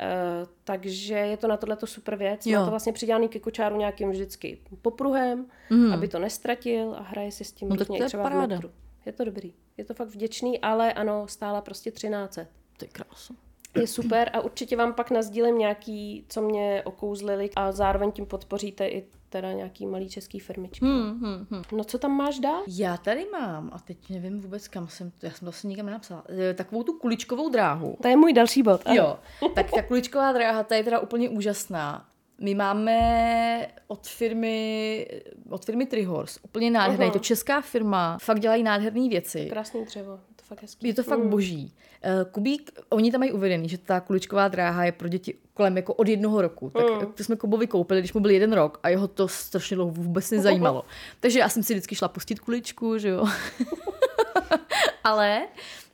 [0.65, 2.47] takže je to na tohle to super věc.
[2.47, 2.59] Jo.
[2.59, 5.93] Má to vlastně přidělaný ke kočáru nějakým vždycky popruhem, mm.
[5.93, 8.27] aby to nestratil a hraje si s tím No různě to je i třeba v
[8.33, 8.47] paráda.
[8.47, 8.71] metru.
[9.07, 9.55] Je to dobrý.
[9.77, 12.35] Je to fakt vděčný, ale ano, stála prostě 13.
[12.77, 13.35] To je krása.
[13.81, 18.87] Je super a určitě vám pak nazdílím nějaký, co mě okouzlili a zároveň tím podpoříte
[18.87, 20.85] i teda nějaký malý český firmičky.
[20.85, 21.63] Hmm, hmm, hmm.
[21.73, 22.63] No co tam máš dál?
[22.69, 26.25] Já tady mám, a teď nevím vůbec kam jsem, já jsem to asi nikam nenapsala,
[26.29, 27.97] eh, takovou tu kuličkovou dráhu.
[28.03, 28.81] To je můj další bod.
[28.85, 28.97] ano.
[28.97, 29.19] Jo,
[29.55, 32.09] tak ta kuličková dráha, ta je teda úplně úžasná.
[32.41, 35.07] My máme od firmy,
[35.51, 39.47] od firmy Trihors, úplně nádherné, je to česká firma, fakt dělají nádherné věci.
[39.51, 40.89] Krásný dřevo, je to fakt hezký.
[40.89, 41.75] Je to fakt boží.
[42.03, 45.95] Eh, Kubík, oni tam mají uvedený, že ta kuličková dráha je pro děti kolem jako
[45.95, 46.71] od jednoho roku.
[46.71, 47.13] Tak Mm.
[47.13, 50.31] to jsme Kubovi koupili, když mu byl jeden rok a jeho to strašně dlouho vůbec
[50.31, 50.85] nezajímalo.
[51.21, 53.25] Takže já jsem si vždycky šla pustit kuličku, že jo.
[55.05, 55.43] Ale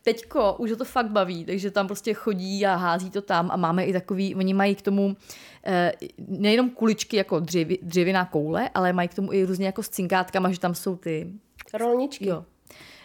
[0.03, 3.57] teďko už ho to fakt baví, takže tam prostě chodí a hází to tam a
[3.57, 5.17] máme i takový, oni mají k tomu
[5.67, 5.93] eh,
[6.29, 10.53] nejenom kuličky jako dřevi, dřevěná koule, ale mají k tomu i různě jako s cinkátkama,
[10.53, 11.33] že tam jsou ty
[11.75, 12.29] Rolničky.
[12.29, 12.45] Jo.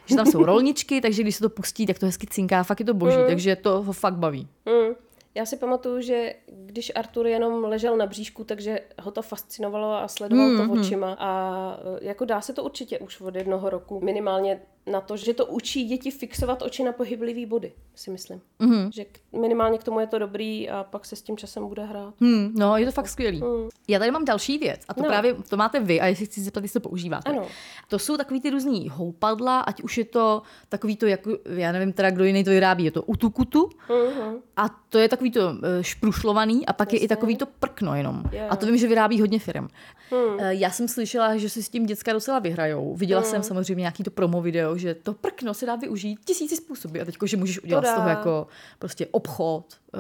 [0.06, 2.86] Že tam jsou rolničky, takže když se to pustí, tak to hezky cinká, fakt je
[2.86, 4.48] to boží, takže to ho fakt baví.
[4.66, 4.96] Mm.
[5.36, 10.08] Já si pamatuju, že když Artur jenom ležel na bříšku, takže ho to fascinovalo a
[10.08, 11.14] sledoval Hmm, to očima.
[11.20, 14.02] A e, jako dá se to určitě už od jednoho roku.
[14.04, 14.62] Minimálně
[14.92, 18.42] na to, že to učí děti fixovat oči na pohyblivý body, si myslím.
[18.60, 18.92] Mm.
[18.92, 19.06] Že
[19.42, 22.14] minimálně k tomu je to dobrý a pak se s tím časem bude hrát.
[22.22, 23.42] Hmm, no, je to fakt skvělý.
[23.88, 25.08] Já tady mám další věc a to No.
[25.10, 27.30] právě, to máte vy a jestli chci zeptat, jestli to používáte.
[27.30, 27.46] Ano.
[27.88, 31.94] To jsou takový ty různý houpadla, ať už je to takový to, jako, já nevím
[31.94, 34.36] teda, kdo jiný to vyrábí, je to utukutu Mhm.
[34.58, 38.24] a to je takový to eh, šprušlovaný a pak je i takový to prkno jenom.
[38.32, 38.48] Jo.
[38.50, 39.68] A to vím, že vyrábí hodně firm.
[40.12, 40.40] Hmm.
[40.40, 42.96] Eh, Já jsem slyšela, že si s tím děcka docela vyhrajou.
[42.96, 47.02] Viděla jsem samozřejmě nějaký to promo video, že to prkno se dá využít tisíci způsoby
[47.02, 48.48] a teďko, že můžeš udělat z toho jako
[48.80, 50.00] prostě obchod, uh,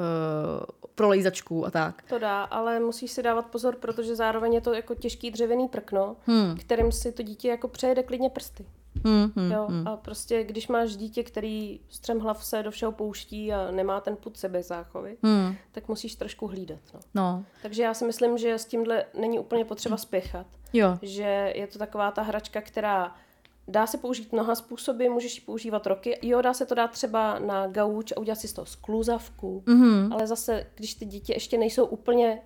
[0.95, 2.03] prolejzačku a tak.
[2.09, 6.15] To dá, ale musíš si dávat pozor, protože zároveň je to jako těžký dřevěný prkno,
[6.25, 6.57] hmm.
[6.57, 8.65] kterým si to dítě jako přejede klidně prsty.
[9.05, 9.51] Hmm, hmm.
[9.51, 14.15] Jo, a prostě když máš dítě, který střemhlav se do všeho pouští a nemá ten
[14.15, 15.55] put sebezáchovy, Hmm.
[15.71, 16.79] tak musíš trošku hlídat.
[16.93, 16.99] No.
[17.13, 20.47] No, Takže já si myslím, že s tímhle není úplně potřeba spěchat.
[20.73, 20.97] jo.
[21.01, 23.15] Že je to taková ta hračka, která
[23.67, 26.19] dá se použít mnoha způsoby, můžeš ji používat roky.
[26.21, 30.13] Jo, dá se to dát třeba na gauč a udělat si z toho skluzavku, mm-hmm.
[30.13, 32.39] ale zase, když ty děti ještě nejsou úplně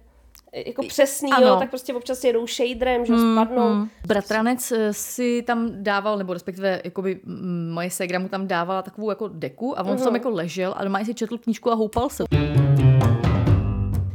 [0.53, 1.47] eh, jako přesný, Ano.
[1.47, 3.69] jo, tak prostě občas jedou shaderem, že mm, spadnou.
[3.73, 3.89] Mm.
[4.07, 9.09] Bratranec eh, si tam dával, nebo respektive jakoby, mm, moje ségra mu tam dávala takovou
[9.09, 10.03] jako deku a on Mhm.
[10.03, 12.23] tam jako ležel a doma si četl knížku a houpal se.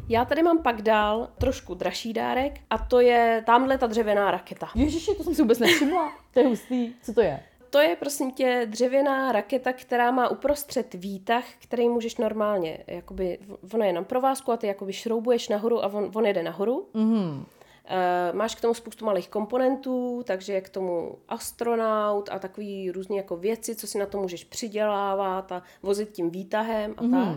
[0.09, 4.69] Já tady mám pak dál trošku dražší dárek a to je tamhle ta dřevěná raketa.
[4.75, 6.13] Ježiši, to jsem si vůbec nevšimla.
[6.35, 6.95] To je hustý.
[7.03, 7.43] Co to je?
[7.71, 13.39] To je prosím tě dřevěná raketa, která má uprostřed výtah, který můžeš normálně, jakoby,
[13.75, 16.89] ono je na provázku a ty jakoby šroubuješ nahoru a on, on jede nahoru.
[16.95, 17.47] Mhm.
[17.85, 23.17] E, máš k tomu spoustu malých komponentů, takže je k tomu astronaut a takový různý
[23.17, 27.37] jako věci, co si na to můžeš přidělávat a vozit tím výtahem a tak.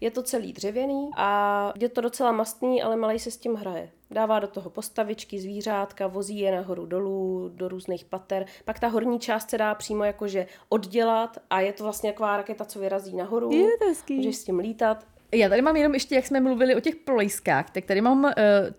[0.00, 3.90] Je to celý dřevěný a je to docela mastný, ale malej se s tím hraje.
[4.10, 8.46] Dává do toho postavičky, zvířátka, vozí je nahoru dolů, do různých pater.
[8.64, 12.64] Pak ta horní část se dá přímo jakože oddělat a je to vlastně taková raketa,
[12.64, 13.52] co vyrazí nahoru.
[13.52, 14.16] Je to hezký.
[14.16, 15.06] Můžeš s tím lítat.
[15.32, 18.32] Já tady mám jenom ještě, jak jsme mluvili o těch prolejskách, tak tady mám uh,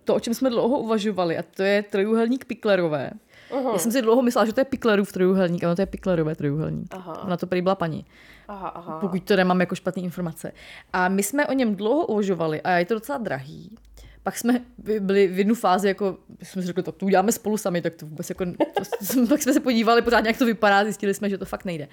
[0.04, 3.12] to, o čem jsme dlouho uvažovali, a to je trojuhelník Piklerové.
[3.52, 3.72] Uh-huh.
[3.72, 6.88] Já jsem si dlouho myslela, že to je Piklerův trojuhelník, ale to je Piklerové trojuhelník.
[6.92, 7.24] Aha.
[7.24, 8.06] Ona to prý byla paní.
[8.48, 9.00] Aha, aha.
[9.00, 10.52] pokud to nemám jako špatné informace.
[10.94, 13.76] A my jsme o něm dlouho uvažovali a je to docela drahý.
[14.24, 14.62] Pak jsme
[15.00, 18.06] byli v jednu fázi, jako jsme si řekli, tak to uděláme spolu sami, tak to
[18.06, 21.46] vůbec jako, to, pak jsme se podívali pořád, jak to vypadá, zjistili jsme, že to
[21.46, 21.88] fakt nejde.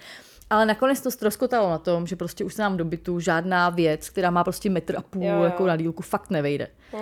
[0.51, 4.11] Ale nakonec to ztroskotalo na tom, že prostě už se nám do bytu žádná věc,
[4.11, 5.43] která má prostě metr a půl Jo, jo.
[5.43, 6.69] jako na dílku, fakt nevejde.
[6.93, 7.01] Uh,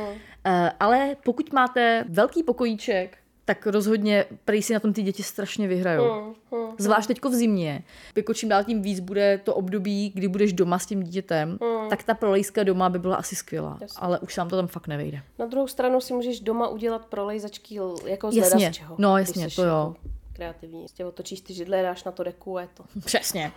[0.81, 6.35] ale pokud máte velký pokojíček, tak rozhodně prej si na tom ty děti strašně vyhrajou.
[6.79, 7.83] Zvlášť teďko v zimě.
[8.17, 11.59] Jako čím dál tím víc bude to období, kdy budeš doma s tím dítětem,
[11.91, 13.79] tak ta prolejska doma by byla asi skvělá.
[13.97, 15.23] Ale už se vám to tam fakt nevejde.
[15.39, 18.73] Na druhou stranu si můžeš doma udělat prolejzačky jako z Jasně.
[18.73, 18.95] čeho.
[18.99, 19.95] No, jasně, to jo.
[20.33, 20.81] Kreativní.
[20.83, 22.85] Prostě otočíš ty židle, dáš na to deku a je to.
[23.05, 23.53] Přesně.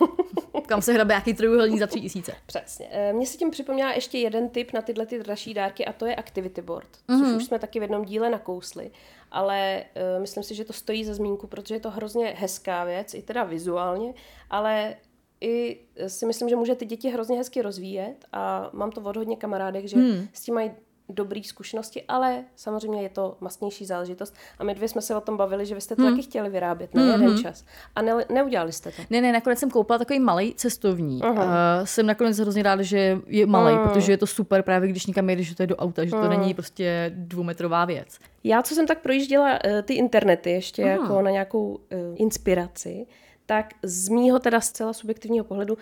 [0.67, 2.33] Kam se hrabe nějaký trojuhelník za tři tisíce.
[2.45, 2.87] Přesně.
[2.91, 6.05] Eh, Mně se tím připomněla ještě jeden tip na tyhle ty dražší dárky a to
[6.05, 7.35] je activity board, což Mhm.
[7.37, 8.91] už jsme taky v jednom díle nakousli.
[9.31, 9.83] Ale
[10.15, 13.21] uh, myslím si, že to stojí za zmínku, protože je to hrozně hezká věc, i
[13.21, 14.13] teda vizuálně,
[14.49, 14.95] ale
[15.41, 19.35] i si myslím, že může ty děti hrozně hezky rozvíjet a mám to od hodně
[19.35, 20.27] kamarádek, že hmm.
[20.33, 20.71] s tím mají
[21.09, 24.35] dobré zkušenosti, ale samozřejmě je to mastnější záležitost.
[24.59, 26.11] A my dvě jsme se o tom bavili, že vy jste to hmm.
[26.11, 27.65] taky chtěli vyrábět na jeden čas.
[27.95, 29.01] A ne, neudělali jste to.
[29.09, 31.21] Ne, ne, nakonec jsem koupila takový malý cestovní.
[31.21, 31.39] Uh,
[31.83, 35.47] jsem nakonec hrozně ráda, že je malý, protože je to super právě, když někam jedeš,
[35.47, 38.19] že to je do auta, že to není prostě dvoumetrová věc.
[38.43, 40.91] Já, co jsem tak projížděla uh, ty internety ještě Aha.
[40.91, 41.79] jako na nějakou uh,
[42.15, 43.05] inspiraci,
[43.45, 45.79] tak z mýho teda zcela subjektivního pohledu uh,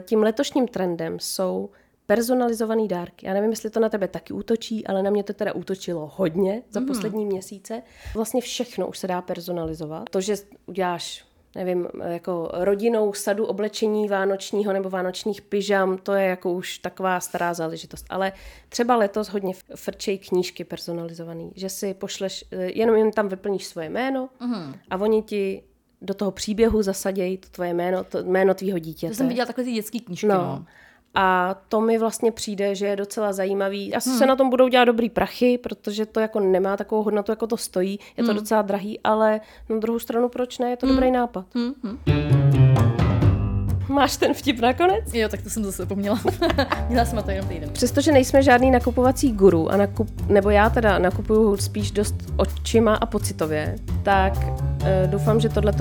[0.00, 1.70] tím letošním trendem jsou
[2.16, 3.26] personalizované dárky.
[3.26, 6.62] Já nevím, jestli to na tebe taky útočí, ale na mě to teda útočilo hodně
[6.70, 7.82] za poslední měsíce.
[8.14, 10.10] Vlastně všechno už se dá personalizovat.
[10.10, 10.34] To, že
[10.66, 17.20] uděláš nevím, jako rodinou sadu oblečení vánočního nebo vánočních pyžam, to je jako už taková
[17.20, 18.06] stará záležitost.
[18.10, 18.32] Ale
[18.68, 23.90] třeba letos hodně frčej knížky personalizovaný, že si pošleš, eh, jenom jim tam vyplníš svoje
[23.90, 24.74] jméno uh-huh.
[24.90, 25.62] a oni ti
[26.02, 29.10] do toho příběhu zasadějí to tvoje jméno, to jméno tvýho dítěte.
[29.10, 30.26] To jsem viděla takhle ty dětské knížky.
[30.26, 30.34] No.
[30.34, 30.64] no.
[31.14, 33.94] A to mi vlastně přijde, že je docela zajímavý.
[33.94, 34.18] Asi hmm.
[34.18, 37.56] se na tom budou dělat dobrý prachy, protože to jako nemá takovou hodnotu, jako to
[37.56, 37.98] stojí.
[38.16, 38.40] Je to hmm.
[38.40, 40.70] docela drahý, ale na druhou stranu proč ne?
[40.70, 40.96] Je to hmm.
[40.96, 41.44] dobrý nápad.
[41.54, 41.74] Hmm.
[43.88, 45.14] Máš ten vtip nakonec?
[45.14, 46.20] Jo, tak to jsem zase pomněla.
[46.88, 47.70] Měla jsem na to jenom týden.
[47.70, 53.06] Přestože nejsme žádný nakupovací guru, a nakup, nebo já teda nakupuju spíš dost očima a
[53.06, 54.32] pocitově, tak
[55.06, 55.72] doufám, že tohle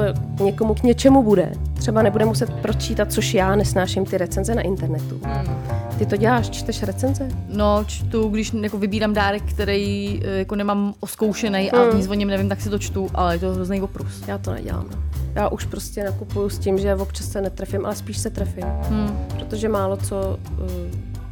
[0.43, 1.51] někomu k něčemu bude.
[1.73, 5.21] Třeba nebude muset pročítat, což já nesnáším ty recenze na internetu.
[5.23, 5.55] Hmm.
[5.97, 7.27] Ty to děláš, čteš recenze?
[7.47, 11.81] No, čtu, když jako vybírám dárek, který jako nemám oskoušený hmm.
[11.81, 14.23] a nic o něm nevím, tak si to čtu, ale je to hrozný oprus.
[14.27, 14.85] Já to nedělám.
[14.91, 14.97] No.
[15.35, 18.65] Já už prostě nakupuju s tím, že občas se netrefím, ale spíš se trefím.
[18.89, 19.25] Hmm.
[19.39, 20.39] Protože málo co,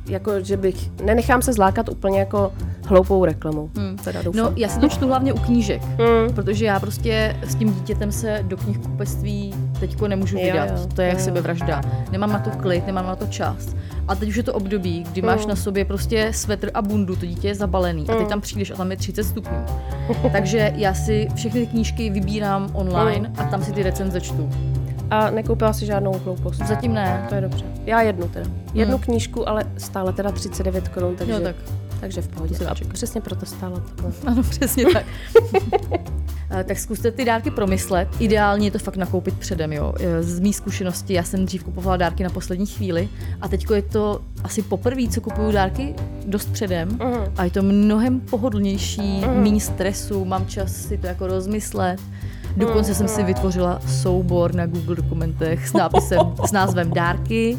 [0.10, 2.51] jako že bych, nenechám se zlákat úplně jako
[2.86, 3.70] hloupou reklamou.
[3.78, 3.97] Hmm.
[3.97, 4.43] Teda doufám.
[4.43, 6.34] No, já si to čtu hlavně u knížek, hmm.
[6.36, 10.70] protože já prostě s tím dítětem se do knihkupectví teďko nemůžu Jo, vydat.
[10.70, 11.24] jo, to je jak jo.
[11.24, 11.82] sebevražda.
[12.12, 13.76] Nemám na to klid, nemám na to čas.
[14.07, 15.49] A teď už je to období, kdy máš Hmm.
[15.49, 18.76] na sobě prostě svetr a bundu, to dítě je zabalený a teď tam přijdeš a
[18.76, 19.57] tam je 30 stupňů.
[20.32, 23.36] Takže já si všechny ty knížky vybírám online Hmm.
[23.39, 24.49] a tam si ty recenze čtu.
[25.10, 26.57] A nekoupila si žádnou hloupost.
[26.57, 27.26] Zatím ne.
[27.30, 27.66] To je dobře.
[27.86, 28.49] Já jednu teda.
[28.74, 29.03] Jednu hmm.
[29.03, 31.55] knížku, ale stále teda 39 korun, takže, Jo, tak.
[31.99, 32.55] takže v pohodě.
[32.55, 34.12] To A přesně proto stála takhle.
[34.32, 35.05] Ano, přesně tak.
[36.51, 38.07] Eh, tak zkuste ty dárky promyslet.
[38.20, 39.74] Ideálně je to fakt nakoupit předem.
[39.74, 39.93] Jo.
[39.99, 43.10] Eh, Z mý zkušenosti, já jsem dřív kupovala dárky na poslední chvíli
[43.41, 45.95] a teď je to asi poprvé, co kupuju dárky
[46.26, 47.34] dost předem Mhm.
[47.38, 51.99] a je to mnohem pohodlnější, méně stresu, mám čas si to jako rozmyslet.
[52.58, 57.58] Dokonce jsem si vytvořila soubor na Google dokumentech s nápisem, s názvem dárky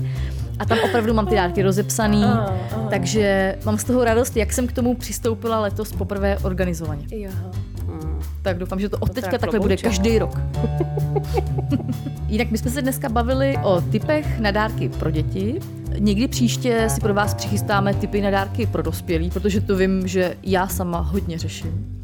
[0.59, 2.87] a tam opravdu mám ty dárky rozepsaný, Aha, aha.
[2.91, 7.07] takže mám z toho radost, jak jsem k tomu přistoupila letos poprvé organizovaně.
[7.11, 7.31] Jo.
[8.43, 10.39] Tak doufám, že to od teďka takhle bude každý rok.
[12.29, 15.61] Jinak my jsme se dneska bavili o typech na dárky pro děti.
[15.99, 20.37] Někdy příště si pro vás přichystáme typy na dárky pro dospělí, protože to vím, že
[20.43, 22.00] já sama hodně řeším.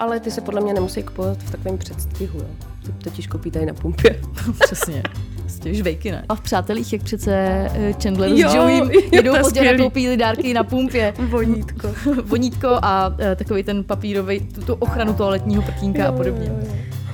[0.00, 2.46] Ale ty se podle mě nemusí kupovat v takovém předstihu, jo.
[2.86, 4.20] Ty totiž koupí tady na pumpě.
[4.60, 5.02] Přesně.
[5.40, 6.24] Prostě žvejky, ne?
[6.28, 7.32] A v Přátelích, jak přece
[7.74, 11.14] eh, Chandler Jo, s Joeym jo, jedou pozdě nakoupí dárky na pumpě.
[11.28, 11.88] Vonítko.
[12.24, 16.46] Vonítko a eh, takový ten papírový, tu, tu ochranu toaletního prkínka a podobně.
[16.46, 16.54] Jo,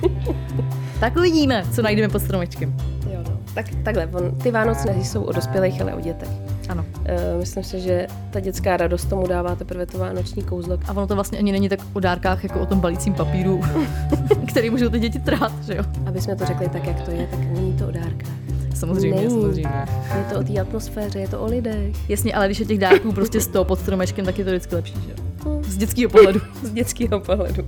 [0.03, 0.65] jo, jo.
[0.99, 2.77] Tak uvidíme, co najdeme pod stromečkem.
[3.11, 3.39] jo no.
[3.53, 6.29] Tak takhle, on, ty Vánoce nejsou o dospělých, ale o dětech.
[6.69, 6.85] Ano.
[6.99, 10.79] Uh, myslím si, že ta dětská radost tomu dává teprve to vánoční kouzlo.
[10.87, 13.61] A ono to vlastně ani není tak o dárkách, jako o tom balícím papíru,
[14.47, 15.83] který můžou ty děti trhat, že jo?
[16.05, 18.31] Aby jsme to řekli tak, jak to je, tak není to o dárkách.
[18.75, 19.29] Samozřejmě, Není.
[19.29, 19.71] samozřejmě.
[20.17, 22.09] Je to o té atmosféře, je to o lidech.
[22.09, 24.93] Jasně, ale když je těch dárků prostě 100 pod stromečkem, tak je to vždycky lepší,
[24.93, 25.61] že jo?
[25.63, 26.39] Z dětského pohledu.
[26.63, 27.65] Z dětského pohledu.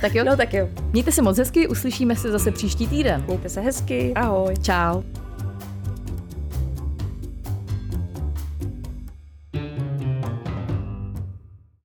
[0.00, 0.68] Tak jo, No tak jo.
[0.92, 3.24] mějte se moc hezky, uslyšíme se zase příští týden.
[3.26, 4.12] Mějte se hezky.
[4.14, 4.54] Ahoj.
[4.62, 5.02] Čau.